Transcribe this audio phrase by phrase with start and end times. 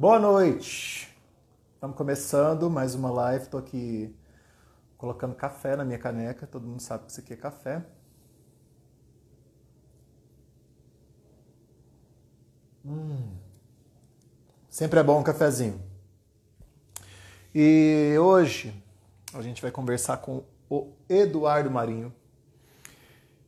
[0.00, 1.12] Boa noite.
[1.74, 3.42] Estamos começando mais uma live.
[3.42, 4.14] Estou aqui
[4.96, 6.46] colocando café na minha caneca.
[6.46, 7.84] Todo mundo sabe que isso aqui é café.
[12.84, 13.34] Hum.
[14.70, 15.82] Sempre é bom um cafezinho.
[17.52, 18.80] E hoje
[19.34, 22.14] a gente vai conversar com o Eduardo Marinho,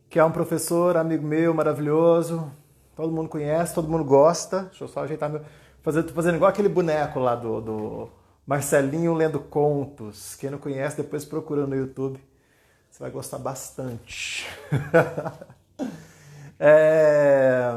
[0.08, 2.50] que é um professor, amigo meu, maravilhoso.
[2.96, 4.64] Todo mundo conhece, todo mundo gosta.
[4.64, 5.44] Deixa eu só ajeitar meu.
[5.82, 8.10] Fazer, tô fazendo igual aquele boneco lá do, do
[8.46, 10.34] Marcelinho lendo contos.
[10.34, 12.20] Quem não conhece, depois procura no YouTube.
[12.90, 14.46] Você vai gostar bastante.
[16.58, 17.72] é...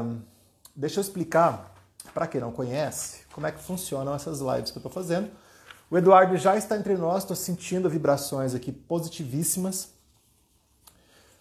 [0.76, 1.72] Deixa eu explicar,
[2.12, 5.30] para quem não conhece, como é que funcionam essas lives que eu estou fazendo.
[5.90, 9.93] O Eduardo já está entre nós, estou sentindo vibrações aqui positivíssimas.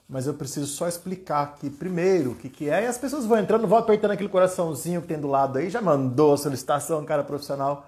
[0.08, 2.84] Mas eu preciso só explicar aqui primeiro o que, que é.
[2.84, 5.70] E as pessoas vão entrando, vão apertando aquele coraçãozinho que tem do lado aí.
[5.70, 7.88] Já mandou a solicitação, cara profissional.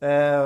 [0.00, 0.38] É...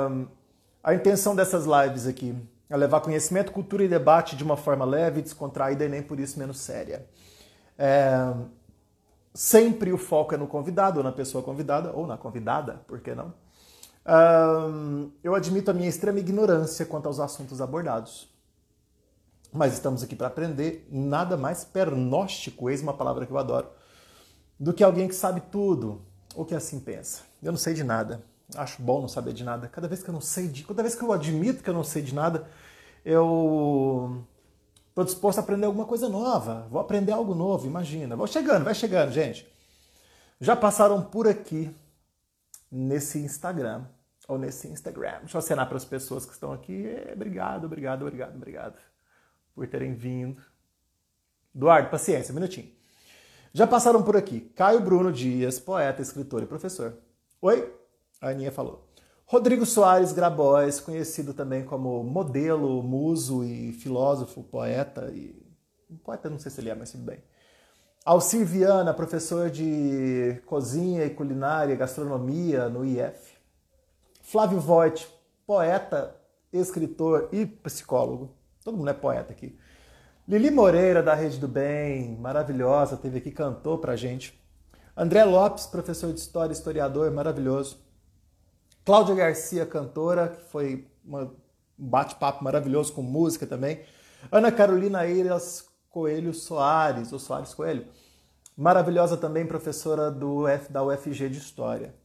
[0.83, 2.35] A intenção dessas lives aqui
[2.69, 6.37] é levar conhecimento, cultura e debate de uma forma leve, descontraída e nem por isso
[6.37, 7.07] menos séria.
[7.77, 8.33] É...
[9.33, 13.15] Sempre o foco é no convidado, ou na pessoa convidada, ou na convidada, por que
[13.15, 13.33] não?
[15.23, 18.32] eu admito a minha extrema ignorância quanto aos assuntos abordados.
[19.53, 23.67] Mas estamos aqui para aprender nada mais pernóstico, eis uma palavra que eu adoro,
[24.59, 26.01] do que alguém que sabe tudo,
[26.35, 27.21] ou que assim pensa.
[27.41, 28.23] Eu não sei de nada.
[28.55, 29.67] Acho bom não saber de nada.
[29.67, 31.83] Cada vez que eu não sei de, cada vez que eu admito que eu não
[31.83, 32.47] sei de nada,
[33.05, 34.25] eu
[34.89, 36.67] estou disposto a aprender alguma coisa nova.
[36.71, 38.15] Vou aprender algo novo, imagina.
[38.15, 39.47] Vou chegando, vai chegando, gente.
[40.39, 41.69] Já passaram por aqui
[42.71, 43.85] nesse Instagram
[44.27, 45.19] ou nesse Instagram.
[45.19, 46.87] Deixa eu acenar para as pessoas que estão aqui.
[46.87, 48.92] É, obrigado, obrigado, obrigado, obrigado
[49.53, 50.41] por terem vindo.
[51.55, 52.71] Eduardo, paciência, um minutinho.
[53.53, 56.97] Já passaram por aqui Caio Bruno Dias, poeta, escritor e professor.
[57.41, 57.71] Oi,
[58.19, 58.87] a Aninha falou.
[59.25, 65.41] Rodrigo Soares Grabois, conhecido também como modelo, muso e filósofo, poeta e.
[66.03, 67.23] Poeta, não sei se ele é, mas tudo bem.
[68.03, 73.37] Alcir Viana, professor de cozinha e culinária, gastronomia no IF.
[74.21, 75.07] Flávio Voigt,
[75.45, 76.15] poeta,
[76.51, 78.35] escritor e psicólogo.
[78.63, 79.57] Todo mundo é poeta aqui.
[80.27, 84.41] Lili Moreira, da Rede do Bem, maravilhosa, teve aqui, cantou pra gente.
[84.95, 87.77] André Lopes, professor de história, historiador, maravilhoso.
[88.85, 91.29] Cláudia Garcia, cantora, que foi um
[91.77, 93.81] bate-papo maravilhoso com música também.
[94.31, 97.87] Ana Carolina Eiras Coelho Soares, ou Soares Coelho.
[98.55, 101.95] Maravilhosa também, professora do F, da UFG de História.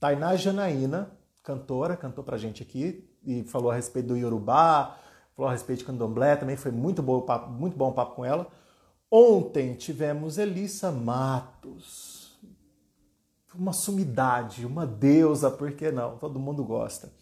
[0.00, 1.10] Tainá Janaína,
[1.42, 4.96] cantora, cantou pra gente aqui e falou a respeito do Yorubá,
[5.38, 8.50] falou a respeito de candomblé, também foi muito bom papo, muito bom papo com ela.
[9.08, 12.36] Ontem tivemos Elissa Matos,
[13.54, 16.18] uma sumidade, uma deusa, por que não?
[16.18, 17.12] Todo mundo gosta.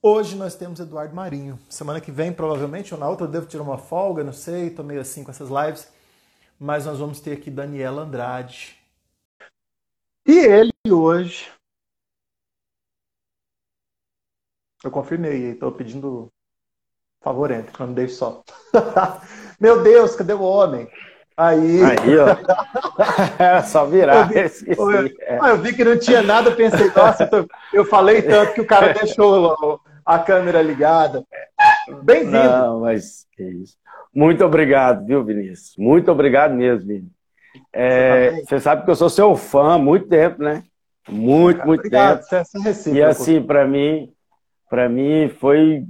[0.00, 1.58] Hoje nós temos Eduardo Marinho.
[1.68, 4.84] Semana que vem, provavelmente, ou na outra, eu devo tirar uma folga, não sei, tô
[4.84, 5.92] meio assim com essas lives.
[6.60, 8.78] Mas nós vamos ter aqui Daniela Andrade.
[10.24, 11.50] E ele hoje.
[14.84, 16.32] Eu confirmei, estou pedindo
[17.32, 18.42] favor, entre, não me deixe só.
[19.60, 20.88] Meu Deus, cadê o homem?
[21.36, 21.80] Aí.
[21.82, 22.28] Aí, ó.
[23.38, 24.30] Era só virar.
[24.32, 27.28] Eu vi, eu, eu vi, que não tinha nada, pensei, nossa,
[27.72, 31.24] eu falei tanto que o cara deixou a câmera ligada.
[32.02, 32.32] Bem-vindo.
[32.32, 33.76] Não, mas que isso.
[34.14, 35.74] Muito obrigado, viu, Vinícius?
[35.76, 37.10] Muito obrigado mesmo, Vini.
[37.72, 40.62] É, você, tá você, sabe que eu sou seu fã há muito tempo, né?
[41.08, 42.44] Muito, muito obrigado, tempo.
[42.44, 44.12] Você é e assim, para mim,
[44.70, 45.84] para mim foi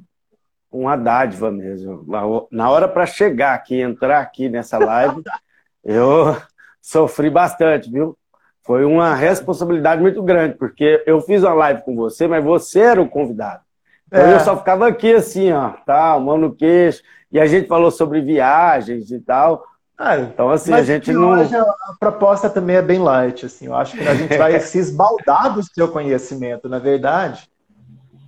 [0.70, 2.04] uma dádiva mesmo.
[2.50, 5.22] Na hora para chegar aqui, entrar aqui nessa live,
[5.84, 6.36] eu
[6.80, 8.16] sofri bastante, viu?
[8.62, 13.00] Foi uma responsabilidade muito grande, porque eu fiz uma live com você, mas você era
[13.00, 13.60] o convidado.
[14.08, 14.34] Então é.
[14.34, 17.02] eu só ficava aqui assim, ó, tal, mão no queixo.
[17.30, 19.64] E a gente falou sobre viagens e tal.
[19.98, 21.30] Ah, então, assim, a gente não.
[21.30, 21.64] Hoje a,
[21.98, 23.66] proposta também é bem light, assim.
[23.66, 27.48] Eu acho que a gente vai se esbaldar do seu conhecimento, na verdade.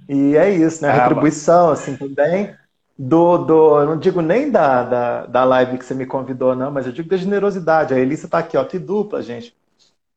[0.09, 0.89] E é isso, né?
[0.89, 2.55] A ah, retribuição, assim, também.
[2.99, 6.71] Do, do, eu não digo nem da, da, da live que você me convidou, não,
[6.71, 7.95] mas eu digo da generosidade.
[7.95, 9.55] A Elissa tá aqui, ó, que dupla, gente.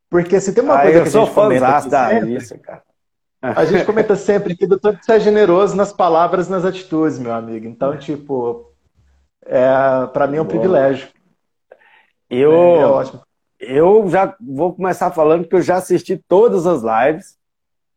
[0.10, 1.90] Porque se tem uma ah, coisa que a gente comenta.
[1.90, 2.84] da Elissa, cara.
[3.42, 7.34] A gente comenta sempre que o doutor precisa ser generoso nas palavras nas atitudes, meu
[7.34, 7.66] amigo.
[7.66, 8.72] Então, tipo,
[9.46, 10.60] é, para mim é um Boa.
[10.60, 11.10] privilégio.
[12.30, 13.22] Eu, é, é ótimo.
[13.60, 17.38] eu já vou começar falando que eu já assisti todas as lives.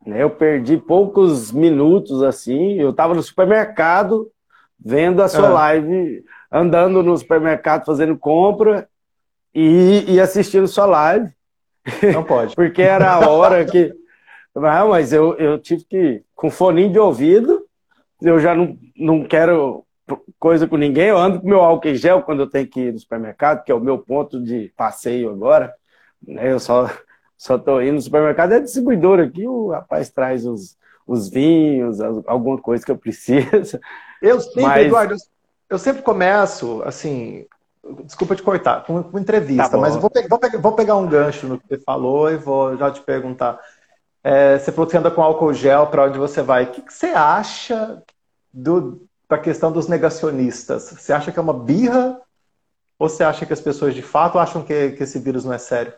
[0.07, 0.23] Né?
[0.23, 2.75] Eu perdi poucos minutos assim.
[2.75, 4.31] Eu estava no supermercado
[4.79, 5.53] vendo a sua é.
[5.53, 8.89] live, andando no supermercado fazendo compra
[9.55, 11.31] e, e assistindo sua live.
[12.13, 12.55] Não pode.
[12.57, 13.95] Porque era a hora que
[14.57, 17.65] Ah, mas eu, eu tive que, com foninho de ouvido,
[18.21, 19.85] eu já não, não quero
[20.39, 22.93] coisa com ninguém, eu ando com meu álcool em gel quando eu tenho que ir
[22.93, 25.73] no supermercado, que é o meu ponto de passeio agora.
[26.27, 26.53] Né?
[26.53, 26.91] Eu só
[27.37, 30.77] só tô indo no supermercado, é distribuidor aqui, o rapaz traz os,
[31.07, 33.79] os vinhos, alguma coisa que eu preciso.
[34.23, 34.87] Eu sempre, mas...
[34.87, 35.15] Eduardo,
[35.69, 37.47] eu sempre começo, assim,
[38.05, 41.59] desculpa te cortar, com, com entrevista, tá mas vou, vou, vou, pegar um gancho no
[41.59, 43.59] que você falou e vou já te perguntar.
[44.23, 46.65] É, você falou que você anda com álcool gel para onde você vai.
[46.65, 48.03] O que, que você acha
[48.53, 50.85] do, da questão dos negacionistas?
[50.85, 52.19] Você acha que é uma birra
[52.99, 55.59] ou você acha que as pessoas de fato acham que, que esse vírus não é
[55.59, 55.93] sério?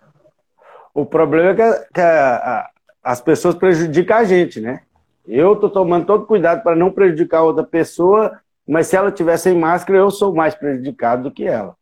[0.96, 2.70] O problema é que, que a, a,
[3.04, 4.80] as pessoas prejudicam a gente, né?
[5.28, 9.54] Eu estou tomando todo cuidado para não prejudicar outra pessoa, mas se ela tiver sem
[9.58, 11.76] máscara, eu sou mais prejudicado do que ela.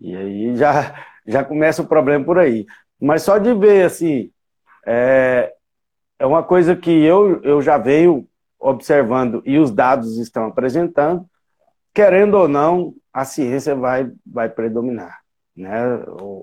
[0.00, 0.94] E aí já,
[1.26, 2.64] já começa o problema por aí.
[3.00, 4.30] Mas só de ver, assim,
[4.86, 5.52] é,
[6.16, 8.24] é uma coisa que eu, eu já venho
[8.60, 11.28] observando e os dados estão apresentando,
[11.92, 15.22] querendo ou não, a ciência vai, vai predominar.
[15.56, 15.74] Né?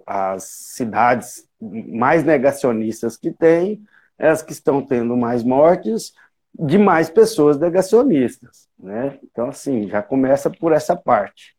[0.06, 3.82] As cidades mais negacionistas que tem,
[4.18, 6.14] é as que estão tendo mais mortes
[6.54, 8.68] de mais pessoas negacionistas.
[8.78, 9.18] Né?
[9.24, 11.56] Então, assim, já começa por essa parte.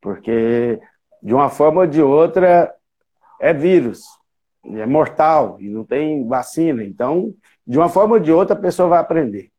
[0.00, 0.78] Porque,
[1.22, 2.74] de uma forma ou de outra,
[3.40, 4.02] é vírus,
[4.64, 6.84] é mortal e não tem vacina.
[6.84, 7.32] Então,
[7.66, 9.50] de uma forma ou de outra, a pessoa vai aprender.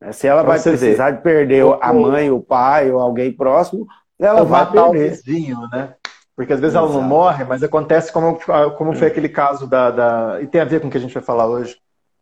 [0.00, 0.12] Né?
[0.12, 3.86] Se ela vai precisar de perder a mãe, o pai ou alguém próximo,
[4.18, 5.12] ela vai perder.
[5.12, 5.94] O vizinho, né?
[6.40, 6.90] Porque às vezes Exato.
[6.90, 8.40] ela não morre, mas acontece como,
[8.78, 11.12] como foi aquele caso da, da, E tem a ver com o que a gente
[11.12, 11.76] vai falar hoje.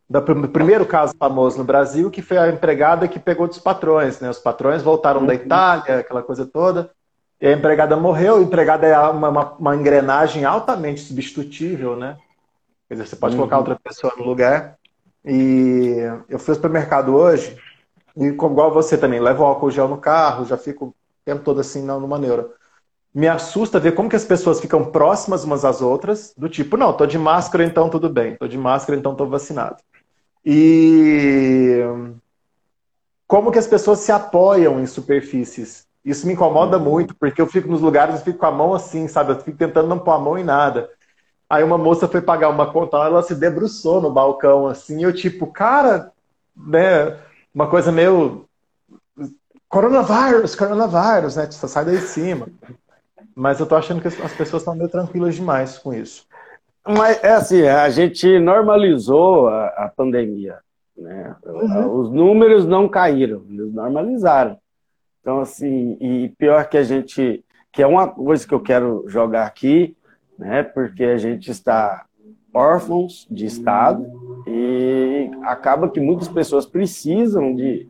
[0.09, 4.29] Do primeiro caso famoso no Brasil, que foi a empregada que pegou dos patrões, né?
[4.29, 5.25] Os patrões voltaram uhum.
[5.25, 6.91] da Itália, aquela coisa toda.
[7.39, 8.35] E a empregada morreu.
[8.35, 12.17] A empregada é uma, uma, uma engrenagem altamente substitutível, né?
[12.89, 13.39] Quer dizer, você pode uhum.
[13.39, 14.75] colocar outra pessoa no lugar.
[15.23, 15.95] E
[16.27, 17.57] eu fui ao supermercado hoje,
[18.17, 20.93] e igual você também, levo álcool gel no carro, já fico o
[21.23, 22.58] tempo todo assim numa neura.
[23.13, 26.93] Me assusta ver como que as pessoas ficam próximas umas às outras, do tipo, não,
[26.93, 29.77] tô de máscara, então tudo bem, tô de máscara, então tô vacinado.
[30.45, 31.81] E
[33.27, 35.87] como que as pessoas se apoiam em superfícies.
[36.03, 36.83] Isso me incomoda uhum.
[36.83, 39.33] muito, porque eu fico nos lugares e fico com a mão assim, sabe?
[39.33, 40.89] Eu fico tentando não pôr a mão em nada.
[41.49, 45.47] Aí uma moça foi pagar uma conta, ela se debruçou no balcão, assim, eu tipo,
[45.47, 46.11] cara,
[46.55, 47.17] né,
[47.53, 48.45] uma coisa meio
[49.67, 52.47] coronavírus, coronavírus, né, você sai daí de cima.
[53.39, 56.27] Mas eu tô achando que as pessoas estão meio tranquilas demais com isso.
[56.85, 60.57] Mas é assim, a gente normalizou a, a pandemia,
[60.97, 61.37] né?
[61.45, 62.01] Uhum.
[62.01, 64.57] Os números não caíram, eles normalizaram.
[65.21, 69.45] Então, assim, e pior que a gente, que é uma coisa que eu quero jogar
[69.45, 69.95] aqui,
[70.37, 70.61] né?
[70.61, 72.05] Porque a gente está
[72.53, 74.05] órfãos de Estado
[74.45, 77.87] e acaba que muitas pessoas precisam de,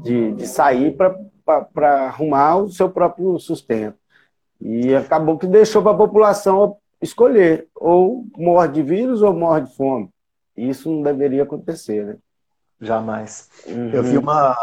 [0.00, 0.94] de, de sair
[1.72, 3.99] para arrumar o seu próprio sustento.
[4.60, 9.74] E acabou que deixou para a população escolher, ou morre de vírus ou morre de
[9.74, 10.10] fome.
[10.56, 12.16] Isso não deveria acontecer, né?
[12.80, 13.48] Jamais.
[13.66, 13.90] Uhum.
[13.90, 14.56] Eu vi uma.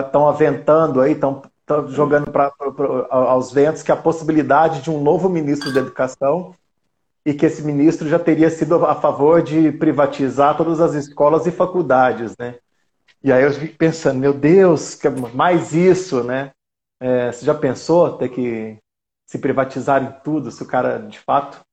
[0.00, 1.42] Estão aventando aí, estão
[1.88, 6.54] jogando pra, pra, pra, aos ventos que a possibilidade de um novo ministro da Educação
[7.24, 11.52] e que esse ministro já teria sido a favor de privatizar todas as escolas e
[11.52, 12.56] faculdades, né?
[13.22, 14.98] E aí eu fico pensando, meu Deus,
[15.32, 16.50] mais isso, né?
[16.98, 18.78] É, você já pensou ter que
[19.32, 21.64] se privatizar em tudo, se o cara de fato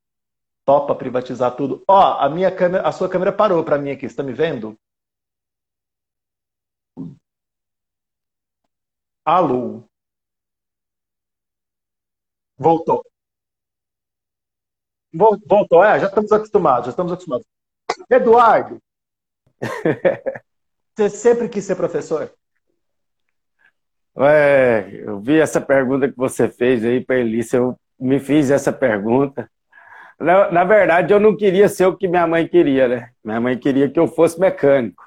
[0.65, 1.83] topa privatizar tudo?
[1.89, 4.77] Ó, a minha câmera, a sua câmera parou para mim aqui, está me vendo?
[9.25, 9.83] Alô?
[12.57, 13.03] Voltou.
[15.13, 17.45] Voltou, é, já estamos acostumados, já estamos acostumados.
[18.09, 18.81] Eduardo,
[20.95, 22.33] você sempre quis ser professor?
[24.19, 28.71] É, eu vi essa pergunta que você fez aí para Elícia, eu me fiz essa
[28.73, 29.49] pergunta.
[30.19, 33.09] Na, na, verdade, eu não queria ser o que minha mãe queria, né?
[33.23, 35.03] Minha mãe queria que eu fosse mecânico.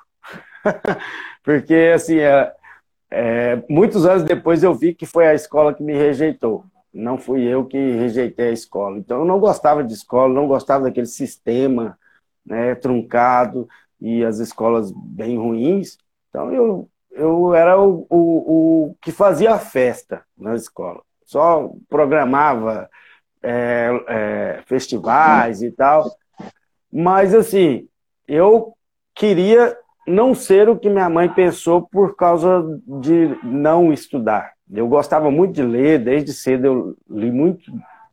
[1.45, 2.52] Porque, assim, é,
[3.11, 6.64] é, muitos anos depois eu vi que foi a escola que me rejeitou.
[6.92, 8.97] Não fui eu que rejeitei a escola.
[8.99, 11.99] Então eu não gostava de escola, não gostava daquele sistema
[12.45, 13.69] né, truncado
[14.00, 15.99] e as escolas bem ruins.
[16.31, 21.02] Então eu, eu era o, o, o que fazia a festa na escola.
[21.25, 22.88] Só programava
[23.42, 26.11] é, é, festivais e tal.
[26.92, 27.88] Mas assim,
[28.26, 28.75] eu
[29.14, 29.76] queria
[30.07, 32.64] não ser o que minha mãe pensou por causa
[33.00, 34.52] de não estudar.
[34.71, 37.71] Eu gostava muito de ler, desde cedo eu li muito,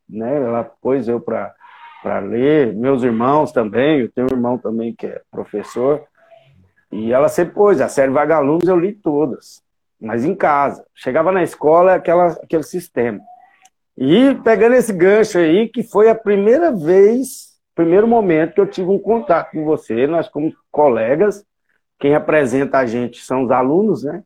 [0.07, 0.35] né?
[0.35, 5.21] Ela pôs eu para ler, meus irmãos também, eu tenho um irmão também que é
[5.31, 6.03] professor.
[6.91, 9.61] E ela sempre pôs, a série Vagalumes eu li todas,
[9.99, 10.85] mas em casa.
[10.95, 13.19] Chegava na escola, aquela, aquele sistema.
[13.97, 18.89] E pegando esse gancho aí, que foi a primeira vez, primeiro momento que eu tive
[18.89, 21.45] um contato com você, nós como colegas,
[21.99, 24.23] quem apresenta a gente são os alunos, né?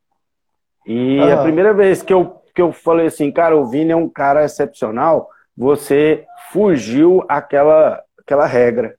[0.85, 4.09] E a primeira vez que eu, que eu falei assim, cara, o Vini é um
[4.09, 8.95] cara excepcional, você fugiu aquela, aquela regra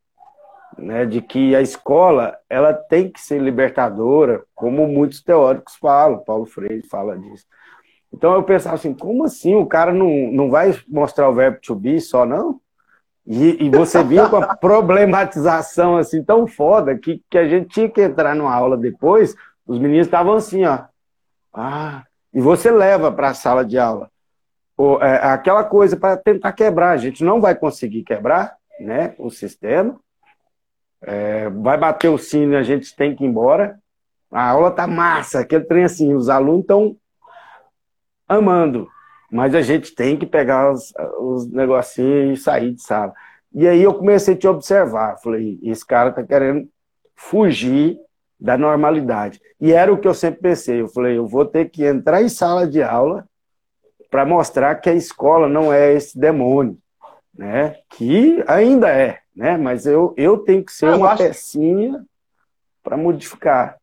[0.78, 6.47] né, de que a escola ela tem que ser libertadora, como muitos teóricos falam, Paulo
[6.47, 7.47] Freire fala disso.
[8.12, 11.75] Então eu pensava assim, como assim o cara não, não vai mostrar o verbo to
[11.75, 12.61] be só não?
[13.26, 17.88] E, e você vinha com a problematização assim tão foda que, que a gente tinha
[17.88, 19.35] que entrar numa aula depois,
[19.66, 20.85] os meninos estavam assim, ó.
[21.52, 24.11] Ah, e você leva para a sala de aula.
[24.76, 26.90] Ou, é, aquela coisa para tentar quebrar.
[26.90, 29.99] A gente não vai conseguir quebrar né, o sistema,
[31.07, 33.79] é, vai bater o sino e a gente tem que ir embora.
[34.31, 36.97] A aula tá massa, aquele trem assim, os alunos estão
[38.27, 38.89] amando,
[39.31, 43.13] mas a gente tem que pegar os, os negocinhos e sair de sala.
[43.53, 46.69] E aí eu comecei a te observar, falei, esse cara tá querendo
[47.15, 47.97] fugir
[48.41, 49.41] da normalidade.
[49.61, 52.29] E era o que eu sempre pensei, eu falei, eu vou ter que entrar em
[52.29, 53.25] sala de aula
[54.11, 56.77] para mostrar que a escola não é esse demônio,
[57.33, 57.77] né?
[57.91, 59.57] Que ainda é, né?
[59.57, 62.05] Mas eu, eu tenho que ser eu uma pecinha
[62.83, 63.76] para modificar.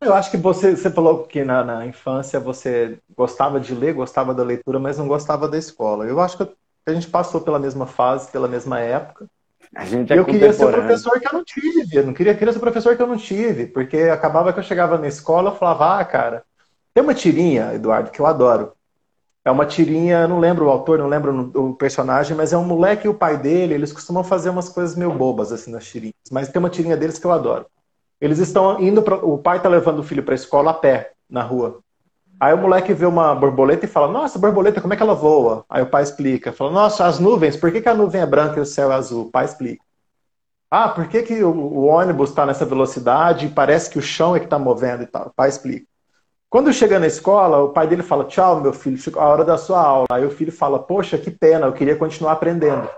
[0.00, 4.34] Eu acho que você, você falou que na, na, infância você gostava de ler, gostava
[4.34, 6.06] da leitura, mas não gostava da escola.
[6.06, 6.48] Eu acho que
[6.86, 9.28] a gente passou pela mesma fase, pela mesma época.
[9.74, 11.96] A gente é eu queria ser professor que eu não tive.
[11.96, 14.98] Eu não queria, queria ser professor que eu não tive, porque acabava que eu chegava
[14.98, 16.44] na escola e falava, ah, cara,
[16.92, 18.72] tem uma tirinha, Eduardo, que eu adoro.
[19.44, 23.06] É uma tirinha, não lembro o autor, não lembro o personagem, mas é um moleque
[23.06, 26.14] e o pai dele, eles costumam fazer umas coisas meio bobas assim nas tirinhas.
[26.30, 27.66] Mas tem uma tirinha deles que eu adoro.
[28.20, 31.12] Eles estão indo, pra, o pai tá levando o filho para a escola a pé,
[31.28, 31.80] na rua.
[32.38, 35.64] Aí o moleque vê uma borboleta e fala: Nossa, borboleta, como é que ela voa?
[35.68, 38.58] Aí o pai explica: fala, Nossa, as nuvens, por que, que a nuvem é branca
[38.58, 39.26] e o céu é azul?
[39.26, 39.82] O pai explica.
[40.70, 44.34] Ah, por que, que o, o ônibus está nessa velocidade e parece que o chão
[44.34, 45.26] é que está movendo e tal?
[45.26, 45.86] O pai explica.
[46.52, 49.56] Quando chega na escola, o pai dele fala: Tchau, meu filho, chegou a hora da
[49.56, 50.06] sua aula.
[50.12, 52.90] Aí o filho fala: Poxa, que pena, eu queria continuar aprendendo.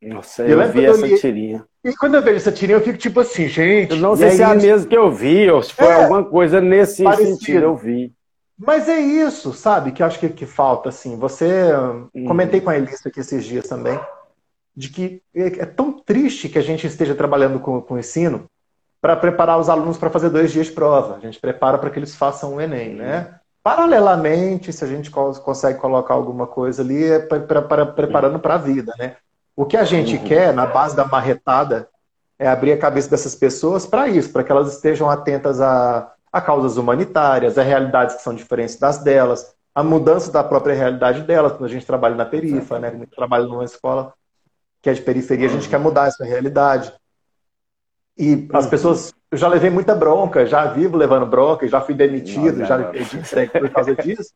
[0.00, 1.20] Nossa, eu, eu vi essa li...
[1.20, 1.66] tirinha.
[1.84, 3.90] E quando eu vejo essa tirinha, eu fico tipo assim, gente.
[3.90, 6.02] Eu não sei é se é a mesma que eu vi, ou se foi é,
[6.02, 7.36] alguma coisa nesse parecido.
[7.36, 8.10] sentido, eu vi.
[8.56, 11.18] Mas é isso, sabe, que eu acho que, que falta, assim.
[11.18, 11.46] Você.
[12.14, 12.24] Hum.
[12.26, 14.00] Comentei com a Elissa aqui esses dias também,
[14.74, 18.46] de que é, é tão triste que a gente esteja trabalhando com, com ensino
[19.00, 21.16] para preparar os alunos para fazer dois dias de prova.
[21.16, 23.34] A gente prepara para que eles façam o Enem, né?
[23.62, 28.58] Paralelamente, se a gente consegue colocar alguma coisa ali, é pra, pra, preparando para a
[28.58, 29.16] vida, né?
[29.54, 30.24] O que a gente uhum.
[30.24, 31.88] quer, na base da marretada,
[32.38, 36.40] é abrir a cabeça dessas pessoas para isso, para que elas estejam atentas a, a
[36.40, 41.52] causas humanitárias, a realidades que são diferentes das delas, a mudança da própria realidade delas.
[41.52, 42.90] Quando a gente trabalha na perifa, né?
[42.90, 44.14] Quando a gente trabalha numa escola
[44.80, 46.90] que é de periferia, a gente quer mudar essa realidade.
[48.20, 52.58] E as pessoas, eu já levei muita bronca, já vivo levando bronca, já fui demitido,
[52.58, 53.18] não, já me perdi
[53.50, 54.30] por causa disso.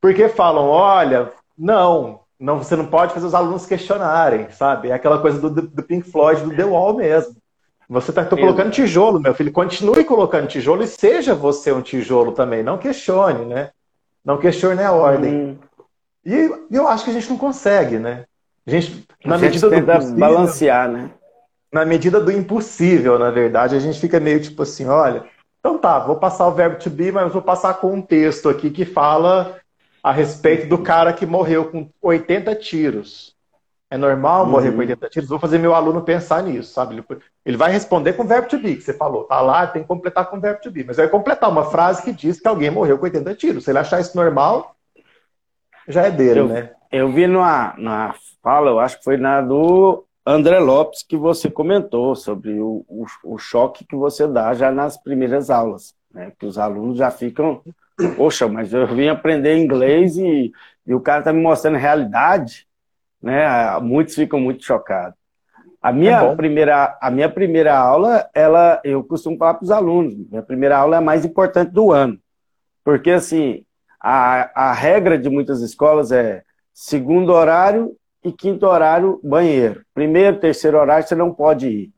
[0.00, 4.88] Porque falam, olha, não, não, você não pode fazer os alunos questionarem, sabe?
[4.88, 7.36] É aquela coisa do, do Pink Floyd, do The Wall mesmo.
[7.90, 9.52] Você está colocando tijolo, meu filho.
[9.52, 12.62] Continue colocando tijolo e seja você um tijolo também.
[12.62, 13.70] Não questione, né?
[14.24, 15.34] Não questione a ordem.
[15.34, 15.58] Hum.
[16.24, 18.24] E eu acho que a gente não consegue, né?
[18.66, 21.10] A gente, na a gente medida tenta do possível, balancear, né?
[21.72, 25.24] Na medida do impossível, na verdade, a gente fica meio tipo assim, olha,
[25.60, 28.70] então tá, vou passar o verbo to be, mas vou passar com um texto aqui
[28.70, 29.60] que fala
[30.02, 33.36] a respeito do cara que morreu com 80 tiros.
[33.92, 34.76] É normal morrer uhum.
[34.76, 35.28] com 80 tiros?
[35.28, 37.04] Vou fazer meu aluno pensar nisso, sabe?
[37.44, 39.24] Ele vai responder com o verbo to be, que você falou.
[39.24, 40.84] Tá lá, tem que completar com o verbo to be.
[40.84, 43.64] Mas vai completar uma frase que diz que alguém morreu com 80 tiros.
[43.64, 44.76] Se ele achar isso normal,
[45.88, 46.70] já é dele, eu, né?
[46.90, 51.50] Eu vi numa, numa fala, eu acho que foi na do André Lopes, que você
[51.50, 56.32] comentou sobre o, o, o, choque que você dá já nas primeiras aulas, né?
[56.38, 57.62] Que os alunos já ficam,
[58.16, 60.52] poxa, mas eu vim aprender inglês e,
[60.86, 62.66] e o cara está me mostrando realidade,
[63.20, 63.78] né?
[63.80, 65.18] Muitos ficam muito chocados.
[65.82, 70.14] A minha, é primeira, a minha primeira aula, ela, eu costumo falar para os alunos,
[70.14, 72.18] minha primeira aula é a mais importante do ano.
[72.84, 73.64] Porque, assim,
[73.98, 79.84] a, a regra de muitas escolas é segundo horário e quinto horário, banheiro.
[79.94, 81.92] Primeiro, terceiro horário, você não pode ir.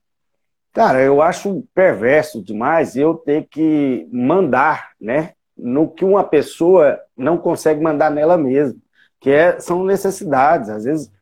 [0.73, 5.33] Cara, eu acho perverso demais eu ter que mandar, né?
[5.57, 8.79] No que uma pessoa não consegue mandar nela mesma,
[9.21, 10.71] que é, são necessidades.
[10.71, 11.13] Às vezes,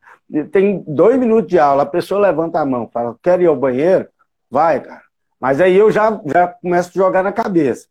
[0.51, 4.07] tem dois minutos de aula, a pessoa levanta a mão, fala, quer ir ao banheiro?
[4.49, 5.01] Vai, cara.
[5.39, 7.87] Mas aí eu já, já começo a jogar na cabeça.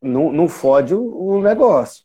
[0.00, 2.04] Não, não fode o, o negócio.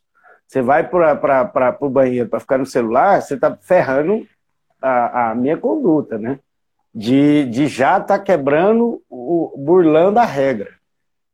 [0.50, 4.26] Você vai para o banheiro para ficar no celular, você está ferrando
[4.82, 6.40] a, a, minha conduta, né?
[6.92, 10.70] De, de já estar tá quebrando, o, burlando a regra.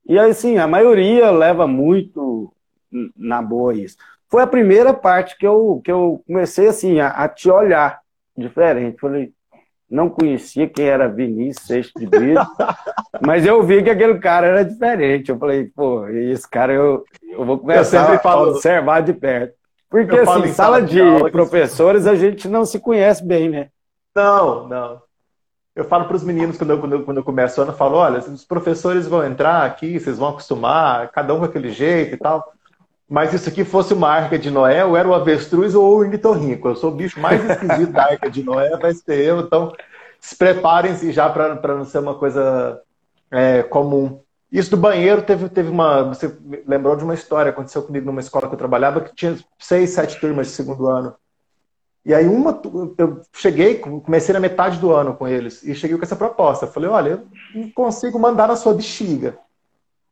[0.07, 2.53] E assim, a maioria leva muito
[3.17, 3.97] na boa isso.
[4.29, 8.03] Foi a primeira parte que eu, que eu comecei assim, a, a te olhar
[8.37, 9.01] diferente.
[9.01, 9.33] Falei,
[9.91, 12.47] não conhecia quem era Vinícius Seixo de Brito,
[13.21, 15.31] mas eu vi que aquele cara era diferente.
[15.31, 19.55] Eu falei, pô, esse cara eu, eu vou começar eu a observar de perto.
[19.89, 23.69] Porque, assim, sala de, de professores a gente não se conhece bem, né?
[24.15, 25.03] Não, não.
[25.75, 27.77] Eu falo para os meninos, quando eu, quando, eu, quando eu começo o ano, eu
[27.77, 32.15] falo, olha, os professores vão entrar aqui, vocês vão acostumar, cada um com aquele jeito
[32.15, 32.43] e tal.
[33.09, 36.69] Mas isso aqui fosse uma arca de Noé, ou era o avestruz ou o ornitorrinco.
[36.69, 39.41] Eu sou o bicho mais esquisito da arca de Noé, vai ser eu.
[39.41, 39.73] Então,
[40.21, 42.81] se preparem-se já para não ser uma coisa
[43.31, 44.21] é, comum.
[44.51, 46.03] Isso do banheiro teve, teve uma.
[46.05, 46.37] Você
[46.67, 50.19] lembrou de uma história, aconteceu comigo numa escola que eu trabalhava, que tinha seis, sete
[50.21, 51.15] turmas de segundo ano.
[52.05, 52.61] E aí uma,
[52.99, 56.67] eu cheguei, comecei na metade do ano com eles, e cheguei com essa proposta.
[56.67, 59.37] Falei, olha, eu não consigo mandar na sua bexiga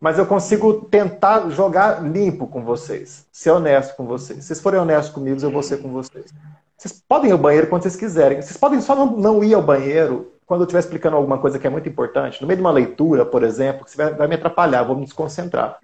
[0.00, 4.40] mas eu consigo tentar jogar limpo com vocês, ser honesto com vocês.
[4.40, 6.32] Se vocês forem honestos comigo, eu vou ser com vocês.
[6.76, 8.42] Vocês podem ir ao banheiro quando vocês quiserem.
[8.42, 11.66] Vocês podem só não, não ir ao banheiro quando eu estiver explicando alguma coisa que
[11.66, 12.40] é muito importante.
[12.42, 15.04] No meio de uma leitura, por exemplo, que você vai, vai me atrapalhar, vou me
[15.04, 15.78] desconcentrar.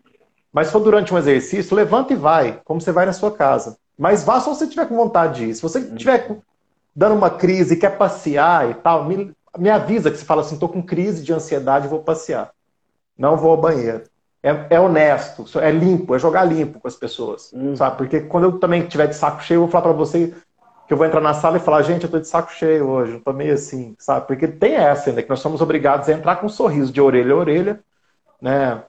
[0.52, 3.78] Mas se for durante um exercício, levanta e vai, como você vai na sua casa.
[3.96, 5.54] Mas vá só se você tiver com vontade de ir.
[5.54, 6.36] Se você estiver
[6.94, 10.68] dando uma crise, quer passear e tal, me, me avisa que você fala assim, estou
[10.68, 12.50] com crise de ansiedade, vou passear.
[13.20, 14.02] Não vou ao banheiro
[14.42, 17.76] é, é, honesto, é limpo, é jogar limpo com as pessoas, hum.
[17.76, 17.98] sabe?
[17.98, 20.34] Porque quando eu também tiver de saco cheio, eu vou falar para você
[20.86, 23.12] que eu vou entrar na sala e falar, gente, eu tô de saco cheio hoje,
[23.12, 24.26] eu tô meio assim, sabe?
[24.26, 27.34] Porque tem essa ainda, que nós somos obrigados a entrar com um sorriso de orelha
[27.34, 27.80] a orelha,
[28.40, 28.82] né?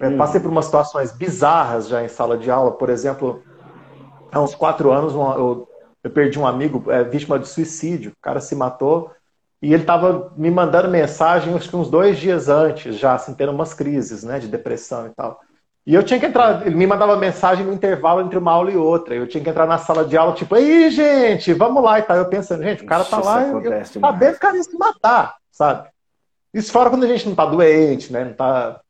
[0.00, 0.16] Hum.
[0.16, 3.42] Passei por umas situações bizarras já em sala de aula, por exemplo,
[4.30, 5.68] há uns quatro anos eu,
[6.02, 9.10] eu perdi um amigo é, vítima de suicídio, o cara se matou,
[9.62, 13.52] e ele estava me mandando mensagem, acho que uns dois dias antes, já, assim, tendo
[13.52, 15.40] umas crises, né, de depressão e tal.
[15.86, 18.76] E eu tinha que entrar, ele me mandava mensagem no intervalo entre uma aula e
[18.76, 19.14] outra.
[19.14, 22.16] Eu tinha que entrar na sala de aula, tipo, aí, gente, vamos lá e tal.
[22.16, 25.36] Eu pensando, gente, o cara tá lá, eu sabendo que o cara ia se matar,
[25.50, 25.88] sabe?
[26.52, 28.24] Isso fora quando a gente não tá doente, né?
[28.24, 28.80] Não tá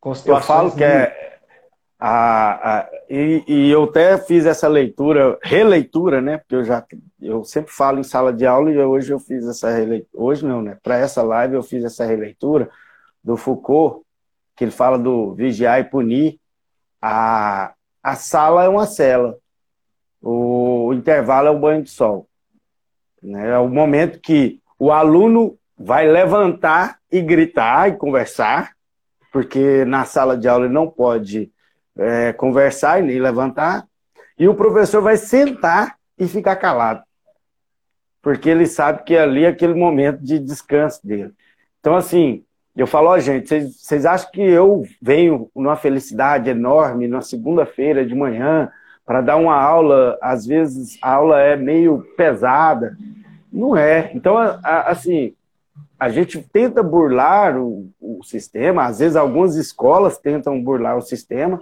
[0.00, 0.48] com situações.
[0.48, 1.35] Eu falo que é,
[1.98, 6.38] a, a, e, e, eu até fiz essa leitura, releitura, né?
[6.38, 6.84] Porque eu já
[7.20, 10.08] eu sempre falo em sala de aula e hoje eu fiz essa releitura.
[10.14, 10.76] Hoje não, né?
[10.82, 12.70] Para essa live eu fiz essa releitura
[13.24, 14.04] do Foucault,
[14.54, 16.38] que ele fala do vigiar e punir.
[17.00, 19.38] A, a sala é uma cela,
[20.20, 22.28] o, o intervalo é o banho de sol.
[23.22, 23.50] Né?
[23.50, 28.72] É o momento que o aluno vai levantar e gritar e conversar,
[29.32, 31.50] porque na sala de aula ele não pode
[31.96, 33.86] é, conversar e levantar,
[34.38, 37.02] e o professor vai sentar e ficar calado,
[38.22, 41.32] porque ele sabe que ali é aquele momento de descanso dele.
[41.80, 42.44] Então, assim,
[42.76, 48.14] eu falo, ó, gente, vocês acham que eu venho numa felicidade enorme na segunda-feira de
[48.14, 48.70] manhã
[49.04, 52.96] para dar uma aula, às vezes a aula é meio pesada?
[53.50, 54.10] Não é.
[54.14, 55.32] Então, assim,
[55.98, 61.60] a gente tenta burlar o, o, sistema, às vezes algumas escolas tentam burlar o sistema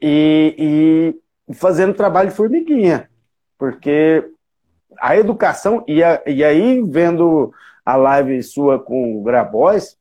[0.00, 1.14] e,
[1.48, 3.10] e fazendo trabalho de formiguinha,
[3.58, 4.28] porque
[4.98, 7.52] a educação, e, a, e aí vendo
[7.84, 9.98] a live sua com o Grabois,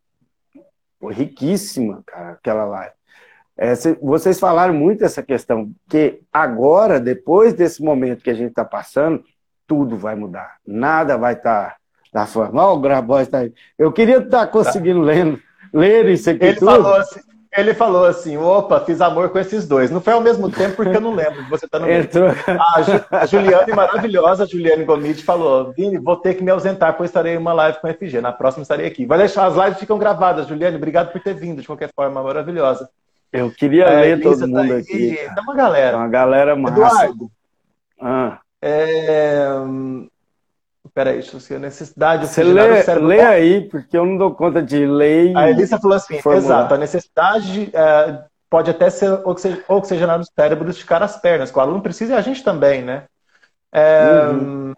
[1.09, 2.93] riquíssima, cara, aquela live.
[3.57, 8.63] É, vocês falaram muito essa questão, que agora, depois desse momento que a gente está
[8.63, 9.23] passando,
[9.67, 10.57] tudo vai mudar.
[10.65, 11.80] Nada vai estar tá
[12.11, 12.63] da forma.
[12.63, 13.53] Olha o Grabois está aí.
[13.77, 15.41] Eu queria estar tá conseguindo ler,
[15.73, 16.71] ler isso aqui ele tudo.
[16.71, 17.19] Falou assim,
[17.57, 19.91] ele falou assim: opa, fiz amor com esses dois.
[19.91, 21.47] Não foi ao mesmo tempo porque eu não lembro.
[21.49, 22.29] Você tá no Entrou.
[23.11, 27.35] A, Juliane, maravilhosa, a Juliane Gomide, falou: Vini, vou ter que me ausentar, pois estarei
[27.35, 28.21] em uma live com a FG.
[28.21, 29.05] Na próxima estarei aqui.
[29.05, 30.77] Vai deixar, as lives ficam gravadas, Juliane.
[30.77, 32.89] Obrigado por ter vindo, de qualquer forma, maravilhosa.
[33.33, 35.17] Eu queria é, ler todo mundo tá aqui.
[35.17, 35.97] Tem uma galera.
[35.97, 37.05] Uma galera massa.
[37.05, 37.31] Eduardo.
[37.99, 38.39] Ah.
[38.61, 39.47] É...
[40.93, 41.59] Peraí, deixa eu ver.
[41.59, 42.27] Necessidade.
[42.27, 45.35] Você lê, lê aí, porque eu não dou conta de ler.
[45.35, 46.43] A Elisa falou assim: formular.
[46.43, 49.21] exato, a necessidade é, pode até ser
[49.67, 53.03] oxigenar no cérebro esticar as pernas, que o aluno precisa e a gente também, né?
[53.71, 54.73] É, uhum.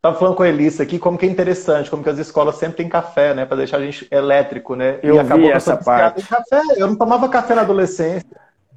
[0.00, 2.76] Tava falando com a Elisa aqui como que é interessante, como que as escolas sempre
[2.76, 4.98] têm café, né, para deixar a gente elétrico, né?
[5.02, 6.22] Eu e acabou vi essa parte.
[6.28, 6.60] Café.
[6.76, 8.28] Eu não tomava café na adolescência.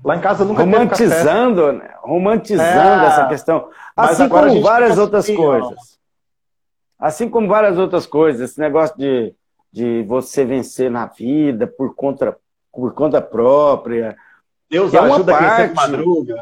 [0.03, 1.89] Lá em casa eu nunca romantizando, né?
[2.01, 5.96] romantizando é, essa questão, assim como várias outras assim, coisas.
[6.99, 9.33] Assim como várias outras coisas, esse negócio de,
[9.71, 12.35] de você vencer na vida por conta,
[12.71, 14.17] por conta própria.
[14.69, 16.41] Deus é ajuda parte, quem madruga.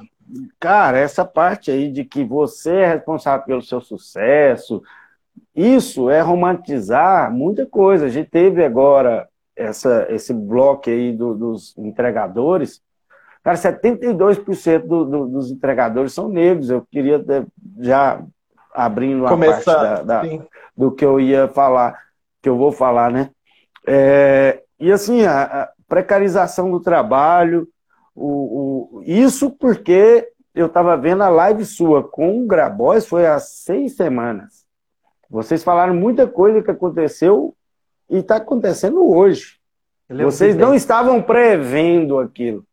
[0.60, 4.82] Cara, essa parte aí de que você é responsável pelo seu sucesso,
[5.54, 8.06] isso é romantizar muita coisa.
[8.06, 12.82] A gente teve agora essa, esse bloco aí do, dos entregadores.
[13.44, 16.70] Cara, 72% do, do, dos entregadores são negros.
[16.70, 17.24] Eu queria
[17.80, 18.22] já
[18.76, 20.40] abrindo a Começar, parte da, da,
[20.76, 21.98] do que eu ia falar,
[22.42, 23.30] que eu vou falar, né?
[23.88, 27.68] É, e assim, a, a, precarização do trabalho,
[28.16, 33.40] o, o, isso porque eu estava vendo a live sua com o Grabois, foi há
[33.40, 34.66] seis semanas.
[35.30, 37.56] Vocês falaram muita coisa que aconteceu
[38.10, 39.60] e está acontecendo hoje.
[40.10, 42.66] Vocês não estavam prevendo aquilo.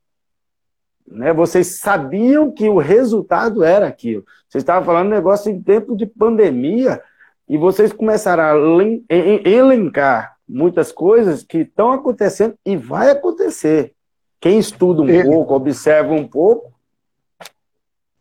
[1.07, 1.33] Né?
[1.33, 4.25] Vocês sabiam que o resultado era aquilo.
[4.49, 7.03] Vocês estavam falando negócio em tempo de pandemia
[7.49, 13.95] e vocês começaram a elencar muitas coisas que estão acontecendo e vai acontecer.
[14.41, 15.25] Quem estuda um Ele...
[15.25, 16.73] pouco, observa um pouco,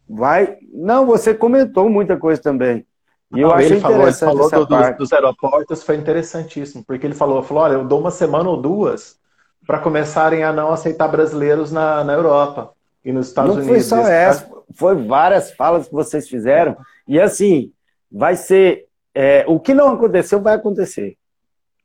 [0.07, 0.57] vai.
[0.73, 2.85] Não, você comentou muita coisa também.
[3.33, 7.15] E eu achei ele falou, ele falou do, dos, dos aeroportos, foi interessantíssimo, porque ele
[7.15, 9.20] falou, falou, olha, eu dou uma semana ou duas
[9.65, 13.89] para começarem a não aceitar brasileiros na, na Europa e nos Estados não Unidos.
[13.89, 16.75] Não foi só essa, foi várias falas que vocês fizeram.
[17.07, 17.71] E assim,
[18.11, 18.87] vai ser.
[19.13, 21.17] É, o que não aconteceu vai acontecer.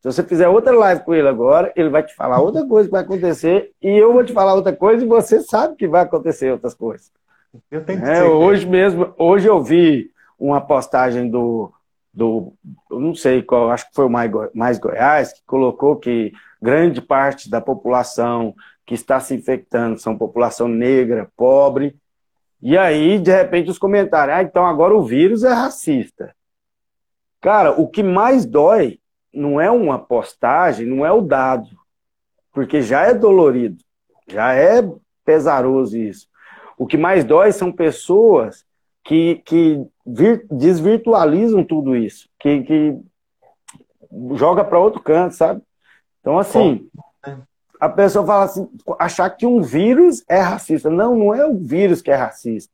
[0.01, 2.93] Se você fizer outra live com ele agora, ele vai te falar outra coisa que
[2.93, 6.53] vai acontecer, e eu vou te falar outra coisa, e você sabe que vai acontecer
[6.53, 7.11] outras coisas.
[7.71, 11.73] Eu tenho que é, hoje mesmo, hoje eu vi uma postagem do,
[12.13, 12.53] do
[12.91, 17.51] não sei qual, acho que foi o Mais, Mais Goiás, que colocou que grande parte
[17.51, 21.97] da população que está se infectando são população negra, pobre.
[22.63, 26.35] E aí, de repente, os comentários, ah, então agora o vírus é racista.
[27.41, 28.99] Cara, o que mais dói
[29.33, 31.69] não é uma postagem, não é o dado,
[32.53, 33.77] porque já é dolorido,
[34.27, 34.83] já é
[35.25, 36.27] pesaroso isso.
[36.79, 38.65] O que mais dói são pessoas
[39.05, 42.99] que, que vir, desvirtualizam tudo isso, que, que
[44.35, 45.63] joga para outro canto, sabe?
[46.27, 46.89] Então, assim,
[47.79, 50.91] a pessoa fala assim, achar que um vírus é racista.
[50.91, 52.73] Não, não é o vírus que é racista.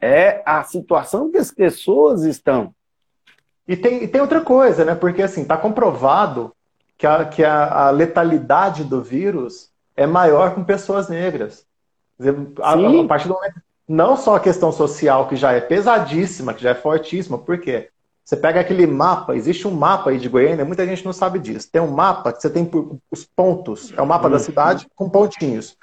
[0.00, 2.72] É a situação que as pessoas estão.
[3.66, 4.94] E tem, e tem outra coisa, né?
[4.94, 6.54] Porque assim, está comprovado
[6.96, 11.66] que, a, que a, a, letalidade do vírus é maior com pessoas negras.
[12.62, 16.62] A, a, partir do momento, não só a questão social, que já é pesadíssima, que
[16.62, 17.90] já é fortíssima, por quê?
[18.24, 21.68] Você pega aquele mapa, existe um mapa aí de Goiânia, muita gente não sabe disso.
[21.70, 22.68] Tem um mapa que você tem
[23.10, 24.42] os pontos, é o mapa da uhum.
[24.42, 25.76] cidade com pontinhos.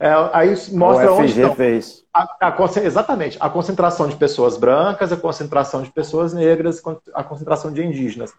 [0.00, 1.54] É, aí mostra o onde estão.
[1.54, 2.02] Fez.
[2.12, 6.82] A, a, exatamente, a concentração de pessoas brancas, a concentração de pessoas negras,
[7.14, 8.32] a concentração de indígenas.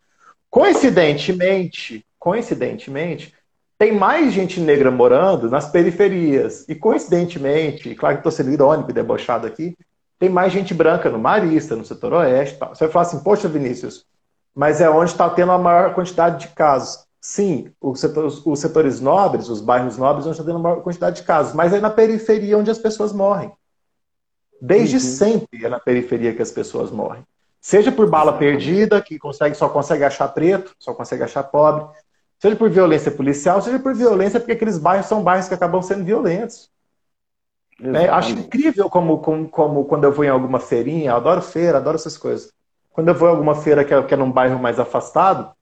[0.50, 3.34] Coincidentemente, coincidentemente,
[3.78, 6.68] tem mais gente negra morando nas periferias.
[6.68, 9.78] E coincidentemente, claro que estou sendo irônico e debochado aqui,
[10.18, 12.58] tem mais gente branca no Marista, no setor oeste.
[12.58, 12.74] Tal.
[12.74, 14.06] Você vai falar assim, poxa, Vinícius,
[14.54, 17.06] mas é onde está tendo a maior quantidade de casos.
[17.20, 21.18] Sim, os setores, os setores nobres, os bairros nobres, onde está tendo a maior quantidade
[21.18, 23.52] de casos, mas é na periferia onde as pessoas morrem.
[24.62, 25.02] Desde uhum.
[25.02, 27.24] sempre é na periferia que as pessoas morrem.
[27.60, 31.88] Seja por bala perdida, que consegue, só consegue achar preto, só consegue achar pobre,
[32.40, 36.06] seja por violência policial, seja por violência porque aqueles bairros são bairros que acabam sendo
[36.06, 36.70] violentos.
[37.82, 41.78] É, acho incrível como, como, como, quando eu vou em alguma feirinha, eu adoro feira,
[41.78, 42.52] adoro essas coisas.
[42.92, 45.54] Quando eu vou em alguma feira que é, que é num bairro mais afastado,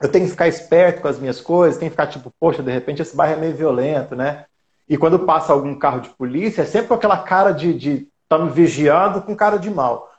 [0.00, 2.70] eu tenho que ficar esperto com as minhas coisas, tenho que ficar tipo, poxa, de
[2.70, 4.46] repente esse bairro é meio violento, né?
[4.88, 8.38] E quando passa algum carro de polícia, é sempre com aquela cara de, de tá
[8.38, 10.10] me vigiando com cara de mal.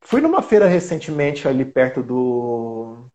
[0.00, 3.06] Fui numa feira recentemente ali perto do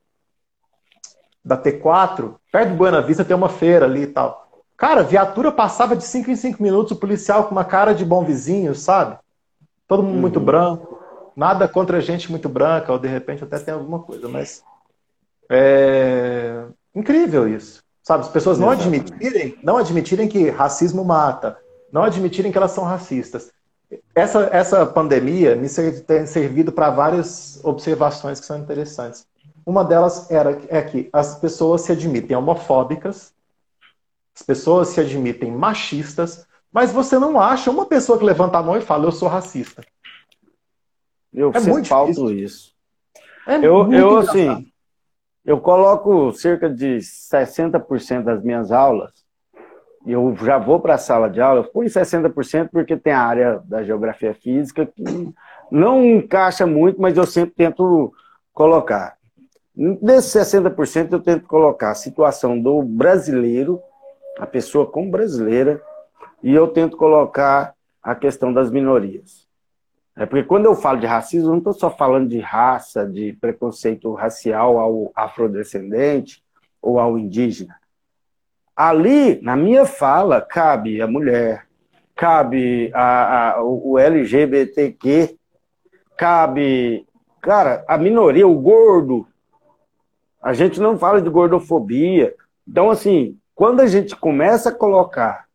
[1.46, 4.49] da T4, perto do Buena Vista tem uma feira ali e tal.
[4.80, 8.24] Cara, viatura passava de 5 em 5 minutos, o policial com uma cara de bom
[8.24, 9.18] vizinho, sabe?
[9.86, 10.22] Todo mundo uhum.
[10.22, 10.98] muito branco.
[11.36, 14.64] Nada contra gente muito branca, ou de repente até tem alguma coisa, mas.
[15.50, 16.64] É
[16.96, 17.84] incrível isso.
[18.02, 18.24] Sabe?
[18.24, 21.58] As pessoas não admitirem, não admitirem que racismo mata,
[21.92, 23.52] não admitirem que elas são racistas.
[24.16, 25.68] Essa, essa pandemia me
[26.08, 29.28] tem servido para várias observações que são interessantes.
[29.66, 33.34] Uma delas era, é que as pessoas se admitem homofóbicas,
[34.40, 38.78] as pessoas se admitem machistas, mas você não acha uma pessoa que levanta a mão
[38.78, 39.84] e fala, eu sou racista.
[41.34, 42.74] Eu é muito falto isso.
[43.46, 44.72] É eu, eu assim,
[45.44, 49.12] eu coloco cerca de 60% das minhas aulas,
[50.06, 53.22] e eu já vou para a sala de aula, eu fui 60% porque tem a
[53.22, 55.04] área da geografia física que
[55.70, 58.14] não encaixa muito, mas eu sempre tento
[58.54, 59.18] colocar.
[60.02, 63.82] Desses 60%, eu tento colocar a situação do brasileiro,
[64.40, 65.82] a pessoa como brasileira,
[66.42, 69.48] e eu tento colocar a questão das minorias.
[70.16, 73.34] É porque quando eu falo de racismo, eu não estou só falando de raça, de
[73.34, 76.44] preconceito racial ao afrodescendente
[76.82, 77.76] ou ao indígena.
[78.76, 81.66] Ali, na minha fala, cabe a mulher,
[82.16, 85.38] cabe a, a, o LGBTQ,
[86.18, 87.06] cabe,
[87.42, 89.26] cara, a minoria, o gordo.
[90.42, 92.36] A gente não fala de gordofobia.
[92.68, 95.46] Então, assim, quando a gente começa a colocar,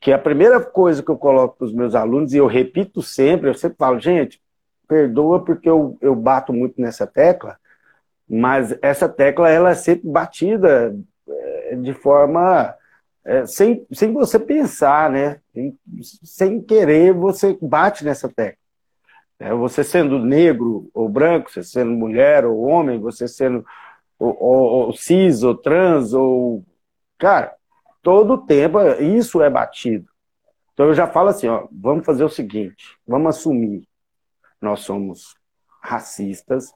[0.00, 3.02] que é a primeira coisa que eu coloco para os meus alunos, e eu repito
[3.02, 4.42] sempre, eu sempre falo, gente,
[4.88, 7.56] perdoa porque eu, eu bato muito nessa tecla,
[8.28, 10.92] mas essa tecla ela é sempre batida
[11.28, 12.74] é, de forma
[13.24, 15.38] é, sem, sem você pensar, né?
[16.24, 18.58] Sem querer, você bate nessa tecla.
[19.38, 23.64] É, você sendo negro ou branco, você sendo mulher ou homem, você sendo
[24.18, 26.64] ou, ou, ou cis ou trans, ou.
[27.20, 27.54] Cara,
[28.02, 30.08] todo tempo isso é batido.
[30.72, 33.86] Então eu já falo assim: ó, vamos fazer o seguinte, vamos assumir.
[34.60, 35.36] Nós somos
[35.82, 36.72] racistas,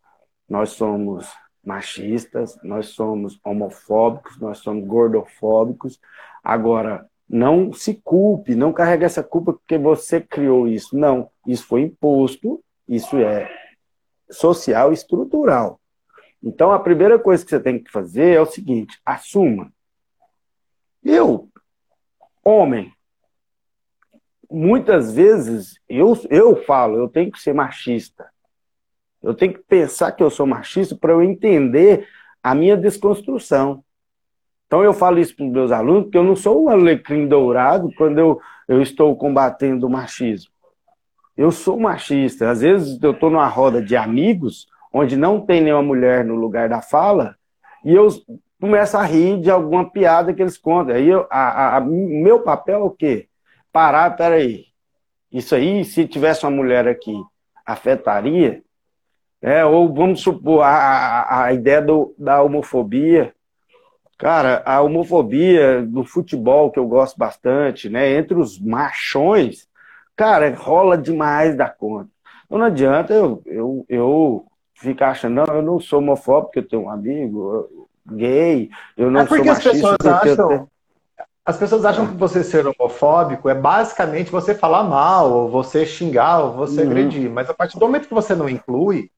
[0.48, 1.26] nós somos
[1.64, 5.98] machistas, nós somos homofóbicos, nós somos gordofóbicos.
[6.42, 10.94] Agora, não se culpe, não carregue essa culpa porque você criou isso.
[10.94, 13.50] Não, isso foi imposto, isso é
[14.30, 15.80] social e estrutural.
[16.42, 19.72] Então, a primeira coisa que você tem que fazer é o seguinte: assuma.
[21.04, 21.48] Eu,
[22.42, 22.92] homem,
[24.50, 28.26] muitas vezes eu, eu falo, eu tenho que ser machista.
[29.22, 32.08] Eu tenho que pensar que eu sou machista para eu entender
[32.42, 33.82] a minha desconstrução.
[34.66, 37.90] Então eu falo isso para os meus alunos, que eu não sou um alecrim dourado
[37.96, 40.50] quando eu, eu estou combatendo o machismo.
[41.36, 42.50] Eu sou machista.
[42.50, 46.68] Às vezes eu estou numa roda de amigos, onde não tem nenhuma mulher no lugar
[46.68, 47.36] da fala,
[47.84, 48.08] e eu
[48.60, 50.94] começo a rir de alguma piada que eles contam.
[50.94, 53.28] Aí eu, a, a, meu papel é o quê?
[53.72, 54.66] Parar, peraí.
[55.32, 57.14] Isso aí, se tivesse uma mulher aqui,
[57.66, 58.62] afetaria?
[59.42, 63.34] É, ou vamos supor, a, a, a ideia do, da homofobia,
[64.16, 68.10] Cara, a homofobia do futebol, que eu gosto bastante, né?
[68.16, 69.68] Entre os machões,
[70.16, 72.10] cara, rola demais da conta.
[72.46, 76.82] Então não adianta eu, eu, eu ficar achando, não, eu não sou homofóbico eu tenho
[76.82, 79.70] um amigo gay, eu não é porque sou machista.
[79.70, 80.68] As pessoas, acham, tenho...
[81.44, 86.40] as pessoas acham que você ser homofóbico é basicamente você falar mal, ou você xingar,
[86.40, 86.90] ou você uhum.
[86.90, 87.30] agredir.
[87.30, 89.10] Mas a partir do momento que você não inclui,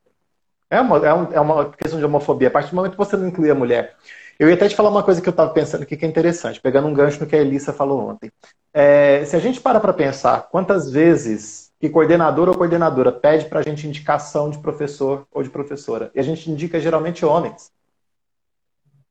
[0.71, 2.49] é uma, é, um, é uma questão de homofobia.
[2.49, 3.97] A partir do momento que você não inclui a mulher
[4.39, 6.61] eu ia até te falar uma coisa que eu estava pensando aqui que é interessante,
[6.61, 8.31] pegando um gancho no que a Elissa falou ontem.
[8.73, 13.61] É, se a gente para para pensar quantas vezes que coordenador ou coordenadora pede para
[13.61, 17.71] a gente indicação de professor ou de professora, e a gente indica geralmente homens.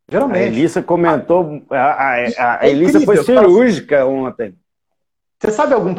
[0.10, 0.44] Geralmente.
[0.44, 4.56] A Elissa comentou, a, a, a é Elissa foi cirúrgica ontem.
[5.40, 5.94] Você sabe algum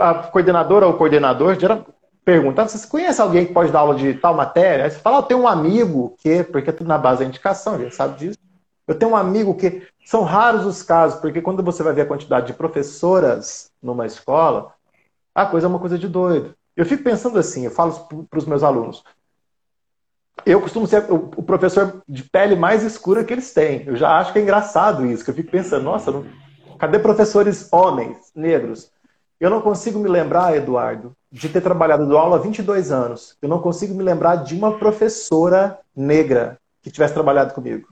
[0.00, 1.86] a coordenadora ou coordenador geral,
[2.24, 4.84] pergunta, você conhece alguém que pode dar aula de tal matéria?
[4.84, 7.74] Aí você fala, oh, tem um amigo que, porque é tudo na base da indicação,
[7.74, 8.38] a gente sabe disso.
[8.86, 12.06] Eu tenho um amigo que são raros os casos, porque quando você vai ver a
[12.06, 14.74] quantidade de professoras numa escola,
[15.34, 16.54] a coisa é uma coisa de doido.
[16.76, 19.02] Eu fico pensando assim, eu falo para os meus alunos.
[20.44, 23.84] Eu costumo ser o professor de pele mais escura que eles têm.
[23.86, 26.26] Eu já acho que é engraçado isso, que eu fico pensando, nossa, não...
[26.78, 28.90] cadê professores homens, negros?
[29.40, 33.36] Eu não consigo me lembrar, Eduardo, de ter trabalhado do aula há 22 anos.
[33.40, 37.88] Eu não consigo me lembrar de uma professora negra que tivesse trabalhado comigo.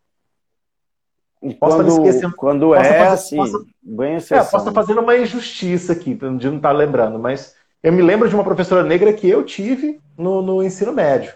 [1.59, 4.39] Posso quando, estar quando é fazer, assim, posso, bem exceção.
[4.39, 8.29] É, posso estar fazendo uma injustiça aqui, de não estar lembrando, mas eu me lembro
[8.29, 11.35] de uma professora negra que eu tive no, no ensino médio.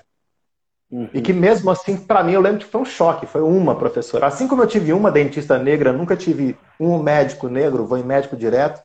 [0.90, 1.09] Uhum.
[1.12, 4.27] E que mesmo assim, para mim, eu lembro que foi um choque, foi uma professora.
[4.27, 8.37] Assim como eu tive uma dentista negra, nunca tive um médico negro, vou em médico
[8.37, 8.83] direto,